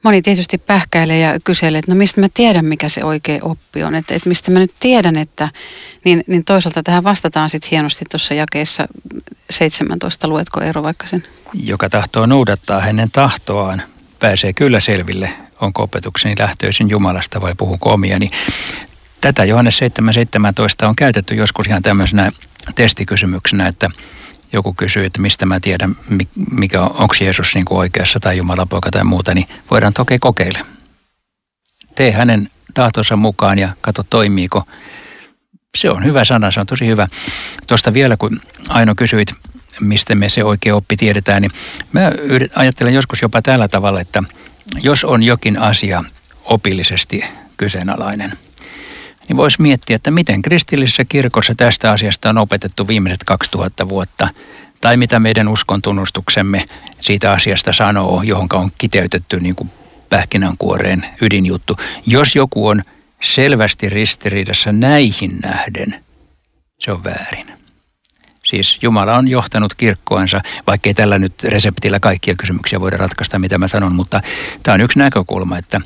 Moni 0.04 0.22
tietysti 0.22 0.58
pähkäilee 0.58 1.18
ja 1.18 1.40
kyselee, 1.44 1.78
että 1.78 1.92
no 1.92 1.98
mistä 1.98 2.20
mä 2.20 2.28
tiedän, 2.34 2.64
mikä 2.64 2.88
se 2.88 3.04
oikea 3.04 3.38
oppi 3.42 3.82
on. 3.82 3.94
Että, 3.94 4.14
että 4.14 4.28
mistä 4.28 4.50
mä 4.50 4.58
nyt 4.58 4.74
tiedän, 4.80 5.16
että 5.16 5.48
niin, 6.04 6.24
niin 6.26 6.44
toisaalta 6.44 6.82
tähän 6.82 7.04
vastataan 7.04 7.50
sitten 7.50 7.70
hienosti 7.70 8.04
tuossa 8.10 8.34
jakeessa 8.34 8.88
17. 9.50 10.28
Luetko 10.28 10.60
Eero 10.60 10.82
vaikka 10.82 11.06
sen? 11.06 11.24
Joka 11.54 11.90
tahtoo 11.90 12.26
noudattaa 12.26 12.80
hänen 12.80 13.10
tahtoaan, 13.10 13.82
pääsee 14.18 14.52
kyllä 14.52 14.80
selville, 14.80 15.32
onko 15.60 15.82
opetukseni 15.82 16.34
lähtöisin 16.38 16.90
Jumalasta 16.90 17.40
vai 17.40 17.54
puhunko 17.54 17.92
omia. 17.92 18.18
Niin 18.18 18.30
tätä 19.20 19.44
Johannes 19.44 19.80
7.17 20.82 20.88
on 20.88 20.96
käytetty 20.96 21.34
joskus 21.34 21.66
ihan 21.66 21.82
tämmöisenä 21.82 22.32
testikysymyksenä, 22.74 23.66
että– 23.66 23.90
joku 24.52 24.74
kysyy, 24.74 25.04
että 25.04 25.20
mistä 25.20 25.46
mä 25.46 25.60
tiedän, 25.60 25.96
mikä 26.50 26.82
on, 26.82 26.90
onko 26.92 27.14
Jeesus 27.20 27.54
niin 27.54 27.64
kuin 27.64 27.78
oikeassa 27.78 28.20
tai 28.20 28.36
Jumalan 28.36 28.68
poika 28.68 28.90
tai 28.90 29.04
muuta, 29.04 29.34
niin 29.34 29.48
voidaan 29.70 29.92
toki 29.92 30.18
kokeilla. 30.18 30.58
Tee 31.94 32.12
hänen 32.12 32.50
tahtonsa 32.74 33.16
mukaan 33.16 33.58
ja 33.58 33.68
katso 33.80 34.02
toimiiko. 34.10 34.64
Se 35.78 35.90
on 35.90 36.04
hyvä 36.04 36.24
sana, 36.24 36.50
se 36.50 36.60
on 36.60 36.66
tosi 36.66 36.86
hyvä. 36.86 37.08
Tuosta 37.66 37.94
vielä, 37.94 38.16
kun 38.16 38.40
Aino 38.68 38.94
kysyit, 38.94 39.34
mistä 39.80 40.14
me 40.14 40.28
se 40.28 40.44
oikea 40.44 40.76
oppi 40.76 40.96
tiedetään, 40.96 41.42
niin 41.42 41.52
mä 41.92 42.12
ajattelen 42.54 42.94
joskus 42.94 43.22
jopa 43.22 43.42
tällä 43.42 43.68
tavalla, 43.68 44.00
että 44.00 44.22
jos 44.82 45.04
on 45.04 45.22
jokin 45.22 45.58
asia 45.58 46.04
opillisesti 46.44 47.24
kyseenalainen– 47.56 48.38
niin 49.28 49.36
voisi 49.36 49.62
miettiä, 49.62 49.96
että 49.96 50.10
miten 50.10 50.42
kristillisessä 50.42 51.04
kirkossa 51.04 51.54
tästä 51.54 51.90
asiasta 51.90 52.30
on 52.30 52.38
opetettu 52.38 52.88
viimeiset 52.88 53.24
2000 53.24 53.88
vuotta, 53.88 54.28
tai 54.80 54.96
mitä 54.96 55.20
meidän 55.20 55.48
uskon 55.48 55.82
tunnustuksemme 55.82 56.64
siitä 57.00 57.32
asiasta 57.32 57.72
sanoo, 57.72 58.22
johon 58.22 58.48
on 58.52 58.70
kiteytetty 58.78 59.40
niin 59.40 59.54
kuin 59.54 59.70
pähkinänkuoreen 60.10 61.06
ydinjuttu. 61.22 61.76
Jos 62.06 62.36
joku 62.36 62.66
on 62.66 62.82
selvästi 63.22 63.88
ristiriidassa 63.88 64.72
näihin 64.72 65.38
nähden, 65.42 66.04
se 66.78 66.92
on 66.92 67.04
väärin. 67.04 67.46
Siis 68.44 68.78
Jumala 68.82 69.16
on 69.16 69.28
johtanut 69.28 69.74
kirkkoansa, 69.74 70.40
vaikkei 70.66 70.94
tällä 70.94 71.18
nyt 71.18 71.44
reseptillä 71.44 72.00
kaikkia 72.00 72.34
kysymyksiä 72.34 72.80
voida 72.80 72.96
ratkaista, 72.96 73.38
mitä 73.38 73.58
mä 73.58 73.68
sanon, 73.68 73.92
mutta 73.92 74.20
tämä 74.62 74.74
on 74.74 74.80
yksi 74.80 74.98
näkökulma, 74.98 75.58
että 75.58 75.80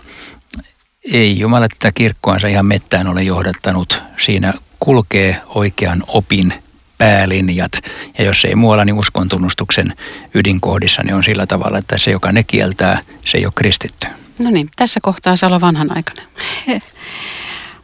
ei 1.04 1.38
Jumala 1.38 1.68
tätä 1.68 1.92
kirkkoansa 1.92 2.49
ihan 2.49 2.66
mettään 2.66 3.06
ole 3.06 3.23
johdattanut. 3.23 4.02
Siinä 4.25 4.54
kulkee 4.80 5.42
oikean 5.49 6.02
opin 6.06 6.54
päälinjat. 6.99 7.73
Ja 8.18 8.25
jos 8.25 8.44
ei 8.44 8.54
muualla, 8.54 8.85
niin 8.85 8.94
uskon 8.94 9.28
tunnustuksen 9.28 9.97
ydinkohdissa 10.35 11.02
niin 11.02 11.14
on 11.14 11.25
sillä 11.25 11.47
tavalla, 11.47 11.78
että 11.78 11.99
se, 11.99 12.11
joka 12.11 12.32
ne 12.32 12.42
kieltää, 12.42 12.99
se 13.25 13.38
ei 13.38 13.47
ole 13.47 13.52
kristitty. 13.56 14.06
No 14.38 14.50
niin, 14.50 14.68
tässä 14.76 15.00
kohtaa 15.02 15.37
saa 15.37 15.47
olla 15.47 15.61
vanhanaikainen. 15.61 16.26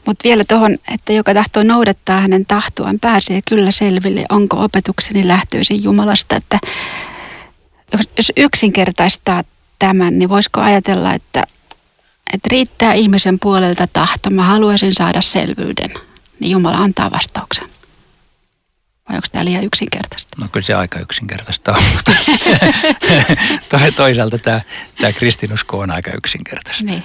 Mutta 0.07 0.25
vielä 0.25 0.45
tuohon, 0.49 0.79
että 0.95 1.13
joka 1.13 1.35
tahtoo 1.35 1.63
noudattaa 1.63 2.21
hänen 2.21 2.47
tahtoaan, 2.47 2.99
pääsee 3.01 3.41
kyllä 3.49 3.71
selville, 3.71 4.25
onko 4.29 4.65
opetukseni 4.65 5.29
lähtöisin 5.29 5.83
Jumalasta. 5.83 6.37
Että 6.37 6.59
jos 8.17 8.33
yksinkertaistaa 8.37 9.45
tämän, 9.79 10.19
niin 10.19 10.29
voisiko 10.29 10.61
ajatella, 10.61 11.15
että 11.15 11.45
että 12.33 12.49
riittää 12.51 12.93
ihmisen 12.93 13.39
puolelta 13.39 13.87
tahto, 13.93 14.31
mä 14.31 14.45
haluaisin 14.45 14.95
saada 14.95 15.21
selvyyden, 15.21 15.91
niin 16.41 16.51
Jumala 16.51 16.77
antaa 16.77 17.11
vastauksen. 17.11 17.69
Vai 19.09 19.17
onko 19.17 19.29
tämä 19.33 19.45
liian 19.45 19.65
yksinkertaista? 19.65 20.37
No 20.41 20.49
kyllä 20.53 20.65
se 20.65 20.75
aika 20.75 21.01
yksinkertaista 21.01 21.73
on, 21.73 21.83
mutta 21.95 22.13
toisaalta 23.97 24.39
tämä, 24.39 24.61
tämä 25.01 25.13
kristinusko 25.13 25.79
on 25.79 25.91
aika 25.91 26.11
yksinkertaista. 26.11 26.85
Niin. 26.85 27.05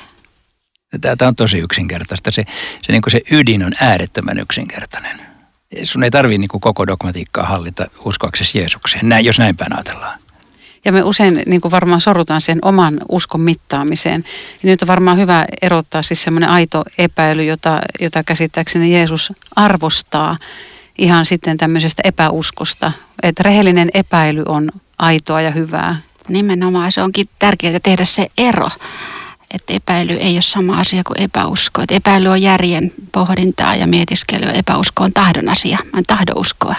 Tämä 1.01 1.27
on 1.27 1.35
tosi 1.35 1.57
yksinkertaista. 1.57 2.31
Se, 2.31 2.43
se, 2.81 2.91
niin 2.91 3.01
kuin 3.01 3.11
se 3.11 3.21
ydin 3.31 3.63
on 3.63 3.73
äärettömän 3.81 4.39
yksinkertainen. 4.39 5.21
Sun 5.83 6.03
ei 6.03 6.11
tarvitse 6.11 6.37
niin 6.37 6.61
koko 6.61 6.87
dogmatiikkaa 6.87 7.45
hallita 7.45 7.85
uskoaksesi 8.05 8.57
Jeesukseen, 8.57 9.09
näin, 9.09 9.25
jos 9.25 9.39
näin 9.39 9.57
päin 9.57 9.75
ajatellaan. 9.75 10.19
Ja 10.85 10.91
me 10.91 11.03
usein 11.03 11.43
niin 11.45 11.61
kuin 11.61 11.71
varmaan 11.71 12.01
sorrutaan 12.01 12.41
sen 12.41 12.59
oman 12.61 13.01
uskon 13.09 13.41
mittaamiseen. 13.41 14.23
Ja 14.63 14.69
nyt 14.69 14.81
on 14.81 14.87
varmaan 14.87 15.17
hyvä 15.17 15.45
erottaa 15.61 16.01
siis 16.01 16.23
semmoinen 16.23 16.49
aito 16.49 16.83
epäily, 16.97 17.43
jota, 17.43 17.81
jota 17.99 18.23
käsittääkseni 18.23 18.93
Jeesus 18.93 19.33
arvostaa 19.55 20.37
ihan 20.97 21.25
sitten 21.25 21.57
tämmöisestä 21.57 22.01
epäuskosta. 22.05 22.91
Että 23.23 23.43
rehellinen 23.43 23.89
epäily 23.93 24.43
on 24.47 24.71
aitoa 24.97 25.41
ja 25.41 25.51
hyvää. 25.51 26.01
Nimenomaan 26.27 26.91
se 26.91 27.01
onkin 27.01 27.29
tärkeää 27.39 27.79
tehdä 27.79 28.05
se 28.05 28.27
ero, 28.37 28.69
että 29.53 29.73
epäily 29.73 30.13
ei 30.13 30.35
ole 30.35 30.41
sama 30.41 30.79
asia 30.79 31.03
kuin 31.03 31.21
epäusko. 31.21 31.81
Että 31.81 31.95
epäily 31.95 32.27
on 32.29 32.41
järjen 32.41 32.91
pohdintaa 33.11 33.75
ja 33.75 33.87
mietiskelyä, 33.87 34.51
epäusko 34.51 35.03
on 35.03 35.13
tahdon 35.13 35.49
asia. 35.49 35.77
Mä 35.93 35.99
en 35.99 36.05
tahdo 36.07 36.31
uskoa. 36.35 36.75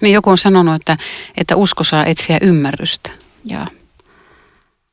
Niin 0.00 0.14
joku 0.14 0.30
on 0.30 0.38
sanonut, 0.38 0.74
että, 0.74 0.96
että 1.36 1.56
usko 1.56 1.84
saa 1.84 2.06
etsiä 2.06 2.38
ymmärrystä. 2.40 3.23
Ja 3.44 3.66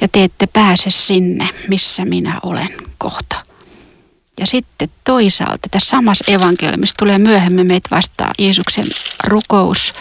ja 0.00 0.08
te 0.08 0.24
ette 0.24 0.46
pääse 0.46 0.90
sinne, 0.90 1.48
missä 1.68 2.04
minä 2.04 2.40
olen 2.42 2.70
kohta. 2.98 3.49
Ja 4.38 4.46
sitten 4.46 4.88
toisaalta 5.04 5.68
tässä 5.70 5.88
samassa 5.88 6.32
evankeliumissa 6.32 6.96
tulee 6.98 7.18
myöhemmin 7.18 7.66
meitä 7.66 7.96
vastaan 7.96 8.30
Jeesuksen 8.38 8.84
rukous 9.26 9.92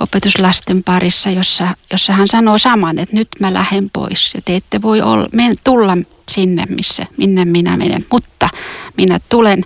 opetuslasten 0.00 0.82
parissa, 0.82 1.30
jossa, 1.30 1.76
jossa 1.92 2.12
hän 2.12 2.28
sanoo 2.28 2.58
saman, 2.58 2.98
että 2.98 3.16
nyt 3.16 3.28
mä 3.40 3.54
lähden 3.54 3.90
pois 3.90 4.34
ja 4.34 4.40
te 4.44 4.56
ette 4.56 4.82
voi 4.82 5.00
olla, 5.00 5.28
men, 5.32 5.54
tulla 5.64 5.98
sinne, 6.30 6.66
missä, 6.68 7.06
minne 7.16 7.44
minä 7.44 7.76
menen, 7.76 8.06
mutta 8.12 8.48
minä 8.96 9.20
tulen 9.28 9.62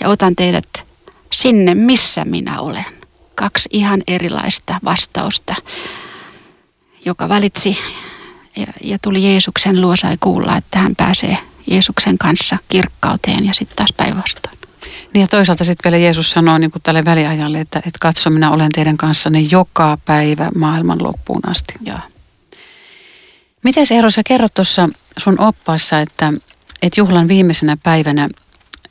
ja 0.00 0.08
otan 0.08 0.36
teidät 0.36 0.84
sinne, 1.32 1.74
missä 1.74 2.24
minä 2.24 2.60
olen. 2.60 2.84
Kaksi 3.34 3.68
ihan 3.72 4.02
erilaista 4.06 4.80
vastausta, 4.84 5.54
joka 7.04 7.28
valitsi 7.28 7.78
ja, 8.56 8.66
ja 8.84 8.98
tuli 9.02 9.24
Jeesuksen 9.24 9.80
luo, 9.80 9.96
sai 9.96 10.16
kuulla, 10.20 10.56
että 10.56 10.78
hän 10.78 10.96
pääsee 10.96 11.38
Jeesuksen 11.70 12.18
kanssa 12.18 12.58
kirkkauteen 12.68 13.46
ja 13.46 13.54
sitten 13.54 13.76
taas 13.76 13.92
päinvastoin. 13.96 14.58
Niin 15.14 15.20
ja 15.20 15.26
toisaalta 15.28 15.64
sitten 15.64 15.92
vielä 15.92 16.04
Jeesus 16.04 16.30
sanoo 16.30 16.58
niin 16.58 16.70
kuin 16.70 16.82
tälle 16.82 17.04
väliajalle, 17.04 17.60
että, 17.60 17.78
että 17.78 17.98
katso, 18.00 18.30
minä 18.30 18.50
olen 18.50 18.72
teidän 18.72 18.96
kanssanne 18.96 19.40
joka 19.40 19.98
päivä 20.04 20.50
maailman 20.54 21.02
loppuun 21.02 21.48
asti. 21.48 21.74
Joo. 21.84 21.98
Miten 23.62 23.86
Eero, 23.90 24.10
sä 24.10 24.22
kerrot 24.26 24.54
tuossa 24.54 24.88
sun 25.16 25.40
oppaassa, 25.40 26.00
että, 26.00 26.32
että 26.82 27.00
juhlan 27.00 27.28
viimeisenä 27.28 27.76
päivänä 27.82 28.28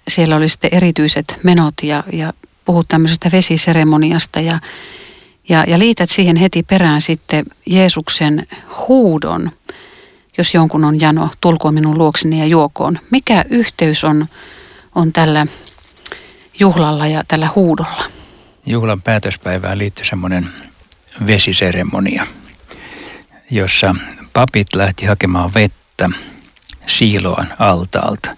siellä 0.08 0.36
oli 0.36 0.50
sitten 0.50 0.74
erityiset 0.74 1.40
menot 1.44 1.74
ja, 1.84 2.04
ja 2.14 2.34
puhut 2.66 2.88
tämmöisestä 2.88 3.30
vesiseremoniasta 3.32 4.40
ja, 4.40 4.60
ja, 5.50 5.64
ja 5.68 5.80
liität 5.80 6.10
siihen 6.10 6.36
heti 6.36 6.64
perään 6.64 7.02
sitten 7.02 7.46
Jeesuksen 7.66 8.48
huudon, 8.88 9.52
jos 10.38 10.54
jonkun 10.54 10.84
on 10.84 11.00
jano, 11.00 11.30
tulkoon 11.42 11.74
minun 11.74 11.98
luokseni 11.98 12.40
ja 12.40 12.46
juokoon. 12.46 13.00
Mikä 13.12 13.46
yhteys 13.50 14.04
on, 14.04 14.28
on 14.96 15.14
tällä 15.14 15.48
juhlalla 16.60 17.08
ja 17.08 17.24
tällä 17.28 17.50
huudolla? 17.56 18.04
Juhlan 18.66 19.02
päätöspäivään 19.02 19.78
liittyy 19.78 20.06
semmoinen 20.06 20.48
vesiseremonia, 21.28 22.28
jossa 23.52 23.96
papit 24.34 24.68
lähti 24.76 25.06
hakemaan 25.06 25.54
vettä 25.54 26.10
Siiloan 26.88 27.48
altaalta. 27.60 28.36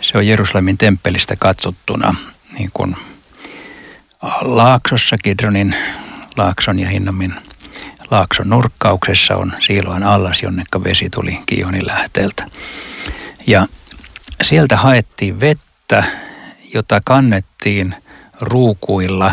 Se 0.00 0.18
on 0.18 0.26
Jerusalemin 0.26 0.78
temppelistä 0.78 1.36
katsottuna 1.36 2.14
niin 2.58 2.70
kuin 2.74 2.96
Laaksossa, 4.40 5.16
Kidronin 5.22 5.76
Laakson 6.36 6.78
ja 6.78 6.88
Hinnomin 6.88 7.34
Laakson 8.10 8.48
nurkkauksessa 8.48 9.36
on 9.36 9.52
Siiloan 9.60 10.02
allas, 10.02 10.42
jonnekka 10.42 10.84
vesi 10.84 11.10
tuli 11.10 11.38
Kionin 11.46 11.86
lähteeltä. 11.86 12.46
Ja 13.46 13.66
sieltä 14.42 14.76
haettiin 14.76 15.40
vettä 15.40 16.04
jota 16.74 17.00
kannettiin 17.04 17.94
ruukuilla. 18.40 19.32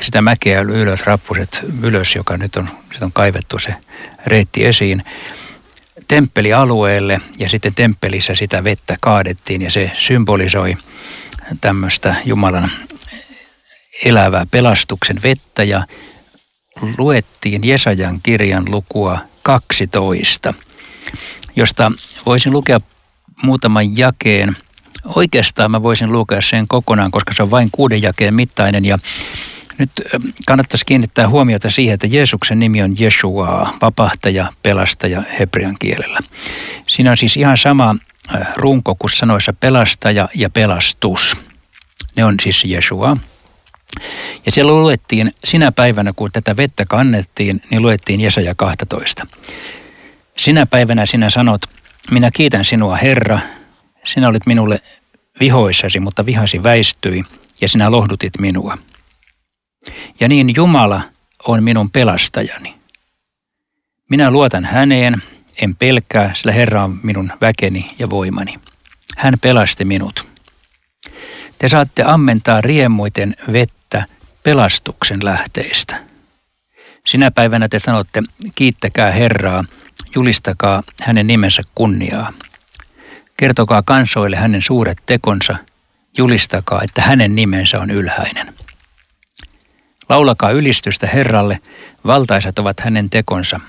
Sitä 0.00 0.22
mäkeä 0.22 0.60
ylös, 0.60 1.06
rappuset 1.06 1.64
ylös, 1.82 2.14
joka 2.14 2.36
nyt 2.36 2.56
on, 2.56 2.68
sit 2.92 3.02
on 3.02 3.12
kaivettu 3.12 3.58
se 3.58 3.74
reitti 4.26 4.64
esiin, 4.64 5.04
temppelialueelle. 6.08 7.20
Ja 7.38 7.48
sitten 7.48 7.74
temppelissä 7.74 8.34
sitä 8.34 8.64
vettä 8.64 8.96
kaadettiin 9.00 9.62
ja 9.62 9.70
se 9.70 9.90
symbolisoi 9.98 10.76
tämmöistä 11.60 12.16
Jumalan 12.24 12.70
elävää 14.04 14.46
pelastuksen 14.50 15.22
vettä. 15.22 15.64
Ja 15.64 15.86
luettiin 16.98 17.68
Jesajan 17.68 18.20
kirjan 18.22 18.64
lukua 18.70 19.18
12, 19.42 20.54
josta 21.56 21.92
voisin 22.26 22.52
lukea 22.52 22.78
muutaman 23.42 23.96
jakeen– 23.96 24.56
Oikeastaan 25.04 25.70
mä 25.70 25.82
voisin 25.82 26.12
lukea 26.12 26.40
sen 26.40 26.68
kokonaan, 26.68 27.10
koska 27.10 27.34
se 27.34 27.42
on 27.42 27.50
vain 27.50 27.68
kuuden 27.72 28.02
jakeen 28.02 28.34
mittainen 28.34 28.84
ja 28.84 28.98
nyt 29.78 29.90
kannattaisi 30.46 30.84
kiinnittää 30.84 31.28
huomiota 31.28 31.70
siihen, 31.70 31.94
että 31.94 32.06
Jeesuksen 32.06 32.58
nimi 32.58 32.82
on 32.82 32.94
Jeshua, 32.98 33.74
vapahtaja, 33.82 34.52
pelastaja 34.62 35.22
hebrean 35.38 35.76
kielellä. 35.78 36.18
Siinä 36.88 37.10
on 37.10 37.16
siis 37.16 37.36
ihan 37.36 37.56
sama 37.56 37.96
runko 38.56 38.94
kuin 38.94 39.10
sanoissa 39.10 39.52
pelastaja 39.52 40.28
ja 40.34 40.50
pelastus. 40.50 41.36
Ne 42.16 42.24
on 42.24 42.34
siis 42.42 42.64
Jeshua. 42.64 43.16
Ja 44.46 44.52
siellä 44.52 44.72
luettiin 44.72 45.30
sinä 45.44 45.72
päivänä, 45.72 46.12
kun 46.16 46.32
tätä 46.32 46.56
vettä 46.56 46.84
kannettiin, 46.84 47.62
niin 47.70 47.82
luettiin 47.82 48.20
Jesaja 48.20 48.54
12. 48.54 49.26
Sinä 50.38 50.66
päivänä 50.66 51.06
sinä 51.06 51.30
sanot, 51.30 51.62
minä 52.10 52.30
kiitän 52.34 52.64
sinua 52.64 52.96
Herra, 52.96 53.38
sinä 54.04 54.28
olit 54.28 54.46
minulle 54.46 54.80
vihoissasi, 55.40 56.00
mutta 56.00 56.26
vihasi 56.26 56.62
väistyi 56.62 57.22
ja 57.60 57.68
sinä 57.68 57.90
lohdutit 57.90 58.32
minua. 58.38 58.78
Ja 60.20 60.28
niin 60.28 60.52
Jumala 60.56 61.02
on 61.48 61.62
minun 61.62 61.90
pelastajani. 61.90 62.74
Minä 64.10 64.30
luotan 64.30 64.64
häneen, 64.64 65.22
en 65.62 65.76
pelkää, 65.76 66.34
sillä 66.34 66.52
Herra 66.52 66.84
on 66.84 67.00
minun 67.02 67.32
väkeni 67.40 67.90
ja 67.98 68.10
voimani. 68.10 68.54
Hän 69.18 69.34
pelasti 69.40 69.84
minut. 69.84 70.29
Te 71.60 71.68
saatte 71.68 72.02
ammentaa 72.02 72.60
riemuiten 72.60 73.36
vettä 73.52 74.04
pelastuksen 74.42 75.18
lähteistä. 75.22 75.96
Sinä 77.06 77.30
päivänä 77.30 77.68
te 77.68 77.78
sanotte, 77.78 78.22
kiittäkää 78.54 79.12
Herraa, 79.12 79.64
julistakaa 80.14 80.82
hänen 81.00 81.26
nimensä 81.26 81.62
kunniaa. 81.74 82.32
Kertokaa 83.36 83.82
kansoille 83.82 84.36
hänen 84.36 84.62
suuret 84.62 84.98
tekonsa, 85.06 85.56
julistakaa, 86.18 86.82
että 86.82 87.02
hänen 87.02 87.36
nimensä 87.36 87.80
on 87.80 87.90
ylhäinen. 87.90 88.54
Laulakaa 90.08 90.50
ylistystä 90.50 91.06
Herralle, 91.06 91.60
valtaisat 92.06 92.58
ovat 92.58 92.80
hänen 92.80 93.10
tekonsa. 93.10 93.60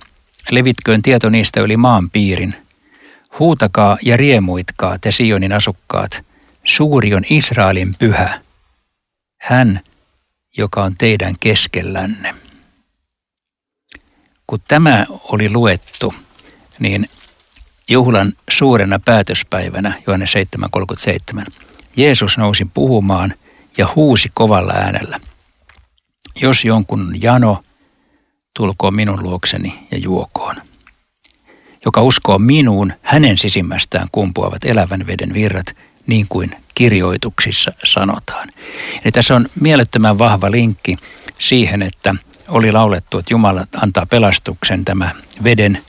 Levitköön 0.52 1.02
tieto 1.02 1.30
niistä 1.30 1.62
yli 1.62 1.78
maan 1.78 2.10
piirin. 2.10 2.54
Huutakaa 3.40 3.98
ja 4.02 4.18
riemuitkaa 4.18 5.00
te 5.00 5.12
Sionin 5.12 5.54
asukkaat. 5.54 6.31
Suuri 6.64 7.14
on 7.14 7.24
Israelin 7.30 7.96
pyhä. 8.00 8.42
Hän, 9.38 9.82
joka 10.58 10.84
on 10.84 10.96
teidän 10.98 11.36
keskellänne. 11.40 12.36
Kun 14.48 14.60
tämä 14.68 15.06
oli 15.10 15.50
luettu, 15.50 16.14
niin 16.80 17.10
juhlan 17.90 18.34
suurena 18.50 19.00
päätöspäivänä, 19.00 19.94
Johannes 20.08 20.34
7.37, 21.40 21.52
Jeesus 21.96 22.38
nousi 22.38 22.68
puhumaan 22.74 23.34
ja 23.78 23.88
huusi 23.96 24.32
kovalla 24.34 24.74
äänellä. 24.74 25.20
Jos 26.42 26.66
jonkun 26.66 27.02
on 27.02 27.22
jano, 27.22 27.64
tulkoon 28.54 28.96
minun 28.96 29.24
luokseni 29.24 29.88
ja 29.92 29.98
juokoon. 29.98 30.56
Joka 31.86 32.02
uskoo 32.02 32.40
minuun, 32.40 32.94
hänen 33.02 33.38
sisimmästään 33.38 34.08
kumpuavat 34.12 34.66
elävän 34.66 35.08
veden 35.08 35.34
virrat 35.34 35.76
niin 36.08 36.26
kuin 36.30 36.56
kirjoituksissa 36.76 37.72
sanotaan. 37.84 38.48
Eli 39.04 39.12
tässä 39.12 39.36
on 39.36 39.48
mielettömän 39.60 40.18
vahva 40.18 40.52
linkki 40.52 40.98
siihen, 41.40 41.82
että 41.82 42.16
oli 42.48 42.72
laulettu, 42.72 43.18
että 43.18 43.34
Jumala 43.34 43.66
antaa 43.82 44.06
pelastuksen. 44.06 44.86
Tämä 44.86 45.10
veden 45.44 45.82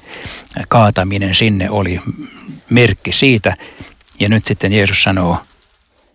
kaataminen 0.69 1.35
sinne 1.35 1.71
oli 1.71 2.01
merkki 2.71 3.13
siitä. 3.13 3.57
Ja 4.21 4.29
nyt 4.29 4.45
sitten 4.45 4.73
Jeesus 4.73 5.03
sanoo 5.03 5.39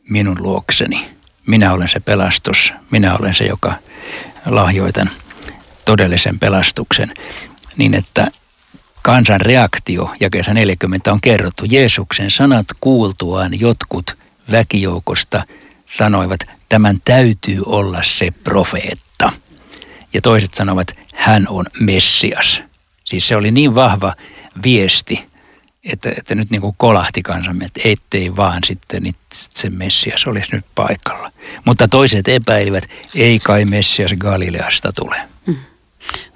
minun 0.10 0.38
luokseni. 0.44 1.10
Minä 1.46 1.74
olen 1.74 1.88
se 1.88 2.00
pelastus. 2.00 2.74
Minä 2.92 3.16
olen 3.16 3.34
se, 3.34 3.44
joka 3.44 3.74
lahjoitan 4.46 5.10
todellisen 5.86 6.40
pelastuksen. 6.40 7.14
Niin 7.78 7.94
että 7.94 8.32
kansan 9.08 9.42
reaktio, 9.42 10.12
jakeessa 10.20 10.54
40 10.54 11.12
on 11.12 11.22
kerrottu, 11.22 11.66
Jeesuksen 11.66 12.32
sanat 12.32 12.66
kuultuaan 12.80 13.60
jotkut 13.60 14.18
väkijoukosta 14.52 15.44
sanoivat, 15.98 16.40
tämän 16.70 16.98
täytyy 17.06 17.62
olla 17.66 18.04
se 18.04 18.32
profeetta. 18.44 19.32
Ja 20.14 20.22
toiset 20.22 20.54
sanovat, 20.54 20.88
hän 21.16 21.48
on 21.50 21.66
Messias. 21.80 22.62
Siis 23.04 23.28
se 23.28 23.36
oli 23.36 23.52
niin 23.52 23.76
vahva 23.76 24.14
viesti, 24.64 25.30
että, 25.84 26.10
että 26.18 26.36
nyt 26.36 26.50
niin 26.50 26.62
kuin 26.62 26.76
kolahti 26.78 27.22
kansamme, 27.22 27.66
että 27.66 27.80
ettei 27.84 28.36
vaan 28.36 28.64
sitten 28.66 29.14
se 29.34 29.70
Messias 29.70 30.26
olisi 30.26 30.56
nyt 30.56 30.66
paikalla. 30.76 31.32
Mutta 31.66 31.88
toiset 31.88 32.28
epäilivät, 32.28 32.84
ei 33.16 33.40
kai 33.40 33.66
Messias 33.66 34.12
Galileasta 34.18 34.92
tule. 34.92 35.16
Hmm. 35.46 35.56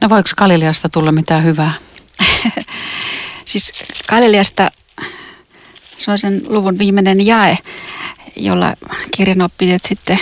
No 0.01 0.09
voiko 0.09 0.29
Galileasta 0.37 0.89
tulla 0.89 1.11
mitään 1.11 1.43
hyvää? 1.43 1.73
siis 3.45 3.71
Galileasta, 4.07 4.71
se 5.97 6.11
on 6.11 6.19
sen 6.19 6.41
luvun 6.47 6.77
viimeinen 6.77 7.25
jae, 7.25 7.57
jolla 8.35 8.75
kirjanoppijat 9.17 9.81
sitten 9.87 10.19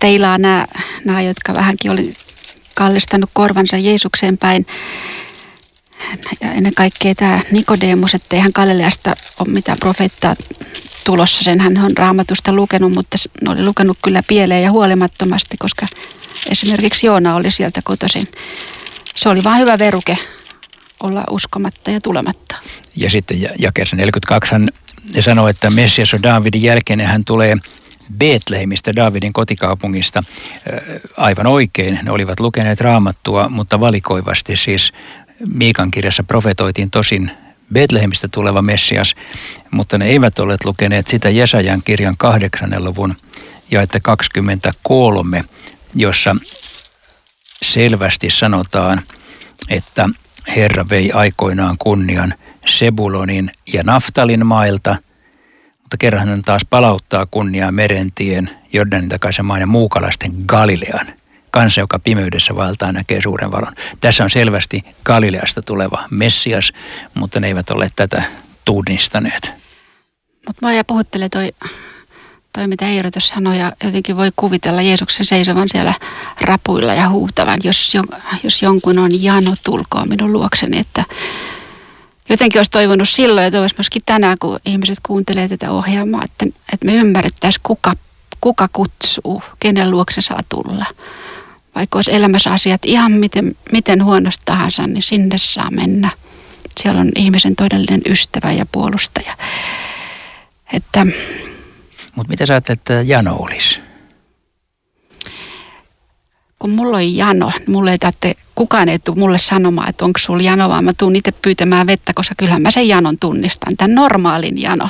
teilaa 0.00 0.38
nämä, 0.38 0.66
nämä, 1.04 1.22
jotka 1.22 1.54
vähänkin 1.54 1.90
oli 1.90 2.12
kallistanut 2.74 3.30
korvansa 3.32 3.76
Jeesukseen 3.76 4.38
päin. 4.38 4.66
Ja 6.40 6.52
ennen 6.52 6.74
kaikkea 6.74 7.14
tämä 7.14 7.40
Nikodemus, 7.50 8.14
että 8.14 8.36
eihän 8.36 8.50
Galileasta 8.54 9.16
ole 9.40 9.48
mitään 9.48 9.78
profeettaa 9.78 10.36
tulossa. 11.04 11.44
Sen 11.44 11.60
hän 11.60 11.78
on 11.78 11.96
raamatusta 11.96 12.52
lukenut, 12.52 12.94
mutta 12.94 13.16
ne 13.42 13.50
oli 13.50 13.64
lukenut 13.64 13.98
kyllä 14.04 14.22
pieleen 14.28 14.62
ja 14.62 14.70
huolimattomasti, 14.70 15.56
koska 15.56 15.86
esimerkiksi 16.50 17.06
Joona 17.06 17.34
oli 17.34 17.50
sieltä 17.50 17.80
kotoisin. 17.84 18.28
Se 19.16 19.28
oli 19.28 19.44
vain 19.44 19.60
hyvä 19.60 19.78
veruke 19.78 20.18
olla 21.02 21.24
uskomatta 21.30 21.90
ja 21.90 22.00
tulematta. 22.00 22.56
Ja 22.96 23.10
sitten 23.10 23.48
jakeessa 23.58 23.96
42 23.96 24.52
hän 24.52 24.68
sanoo, 25.20 25.48
että 25.48 25.70
Messias 25.70 26.14
on 26.14 26.22
Daavidin 26.22 26.62
jälkeen 26.62 27.00
hän 27.00 27.24
tulee 27.24 27.56
Betlehemistä, 28.18 28.96
Daavidin 28.96 29.32
kotikaupungista. 29.32 30.24
Aivan 31.16 31.46
oikein, 31.46 31.98
ne 32.02 32.10
olivat 32.10 32.40
lukeneet 32.40 32.80
raamattua, 32.80 33.48
mutta 33.48 33.80
valikoivasti 33.80 34.56
siis 34.56 34.92
Miikan 35.54 35.90
kirjassa 35.90 36.22
profetoitiin 36.22 36.90
tosin 36.90 37.30
Betlehemistä 37.72 38.28
tuleva 38.28 38.62
Messias, 38.62 39.14
mutta 39.70 39.98
ne 39.98 40.06
eivät 40.06 40.38
ole 40.38 40.56
lukeneet 40.64 41.06
sitä 41.06 41.30
Jesajan 41.30 41.82
kirjan 41.82 42.16
kahdeksannen 42.16 42.84
luvun 42.84 43.16
ja 43.70 43.82
että 43.82 44.00
23, 44.00 45.44
jossa 45.94 46.36
selvästi 47.62 48.30
sanotaan, 48.30 49.02
että 49.68 50.08
Herra 50.56 50.88
vei 50.90 51.12
aikoinaan 51.12 51.76
kunnian 51.78 52.34
Sebulonin 52.66 53.50
ja 53.72 53.82
Naftalin 53.82 54.46
mailta, 54.46 54.96
mutta 55.80 55.96
kerran 55.98 56.28
hän 56.28 56.42
taas 56.42 56.62
palauttaa 56.70 57.26
kunniaa 57.30 57.72
merentien, 57.72 58.50
Jordanin 58.72 59.08
takaisen 59.08 59.44
maan 59.44 59.60
ja 59.60 59.66
muukalaisten 59.66 60.32
Galilean. 60.46 61.06
Kansa, 61.50 61.80
joka 61.80 61.98
pimeydessä 61.98 62.56
valtaa, 62.56 62.92
näkee 62.92 63.20
suuren 63.20 63.52
valon. 63.52 63.72
Tässä 64.00 64.24
on 64.24 64.30
selvästi 64.30 64.84
Galileasta 65.04 65.62
tuleva 65.62 66.04
Messias, 66.10 66.72
mutta 67.14 67.40
ne 67.40 67.46
eivät 67.46 67.70
ole 67.70 67.90
tätä 67.96 68.22
tunnistaneet. 68.64 69.52
Mutta 70.46 70.66
mä 70.66 70.72
ja 70.72 70.84
puhuttelee 70.84 71.28
toi 71.28 71.52
toi 72.52 72.66
mitä 72.66 72.86
Eero 72.86 73.10
tuossa 73.10 73.34
sanoi, 73.34 73.58
ja 73.58 73.72
jotenkin 73.84 74.16
voi 74.16 74.30
kuvitella 74.36 74.82
Jeesuksen 74.82 75.26
seisovan 75.26 75.68
siellä 75.68 75.94
rapuilla 76.40 76.94
ja 76.94 77.08
huutavan, 77.08 77.58
jos, 77.64 77.92
jos 78.42 78.62
jonkun 78.62 78.98
on 78.98 79.22
jano, 79.22 79.54
tulkoon 79.64 80.08
minun 80.08 80.32
luokseni, 80.32 80.78
että 80.78 81.04
jotenkin 82.28 82.58
olisi 82.58 82.70
toivonut 82.70 83.08
silloin 83.08 83.44
ja 83.44 83.50
toivoisi 83.50 83.74
myöskin 83.78 84.02
tänään, 84.06 84.36
kun 84.40 84.60
ihmiset 84.66 84.98
kuuntelee 85.06 85.48
tätä 85.48 85.70
ohjelmaa, 85.70 86.24
että, 86.24 86.46
että 86.72 86.86
me 86.86 86.94
ymmärrettäisiin, 86.94 87.62
kuka, 87.62 87.94
kuka 88.40 88.68
kutsuu, 88.72 89.42
kenen 89.58 89.90
luokse 89.90 90.20
saa 90.20 90.40
tulla. 90.48 90.86
Vaikka 91.74 91.98
olisi 91.98 92.14
elämässä 92.14 92.52
asiat 92.52 92.84
ihan 92.84 93.12
miten, 93.12 93.56
miten 93.72 94.04
huonosti 94.04 94.42
tahansa, 94.44 94.86
niin 94.86 95.02
sinne 95.02 95.38
saa 95.38 95.70
mennä. 95.70 96.10
Siellä 96.80 97.00
on 97.00 97.10
ihmisen 97.16 97.56
todellinen 97.56 98.00
ystävä 98.08 98.52
ja 98.52 98.66
puolustaja. 98.72 99.36
Että 100.72 101.06
mutta 102.16 102.30
mitä 102.30 102.46
sä 102.46 102.52
ajattelet, 102.54 102.80
että 102.80 102.94
jano 102.94 103.36
olisi? 103.36 103.80
Kun 106.58 106.70
mulla 106.70 106.96
on 106.96 107.16
jano, 107.16 107.52
niin 107.58 107.70
mulle 107.70 107.90
ei 107.90 107.98
tarvitse, 107.98 108.34
kukaan 108.54 108.88
ei 108.88 108.98
tule 108.98 109.18
mulle 109.18 109.38
sanomaan, 109.38 109.88
että 109.88 110.04
onko 110.04 110.18
sulla 110.18 110.42
jano, 110.42 110.68
vaan 110.68 110.84
mä 110.84 110.92
tuun 110.98 111.16
itse 111.16 111.32
pyytämään 111.32 111.86
vettä, 111.86 112.12
koska 112.14 112.34
kyllähän 112.38 112.62
mä 112.62 112.70
sen 112.70 112.88
janon 112.88 113.18
tunnistan, 113.18 113.76
tämän 113.76 113.94
normaalin 113.94 114.62
jano. 114.62 114.88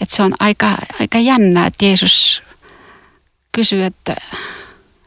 Että 0.00 0.16
se 0.16 0.22
on 0.22 0.34
aika, 0.40 0.76
aika 1.00 1.18
jännää, 1.18 1.66
että 1.66 1.84
Jeesus 1.84 2.42
kysyy, 3.52 3.84
että 3.84 4.16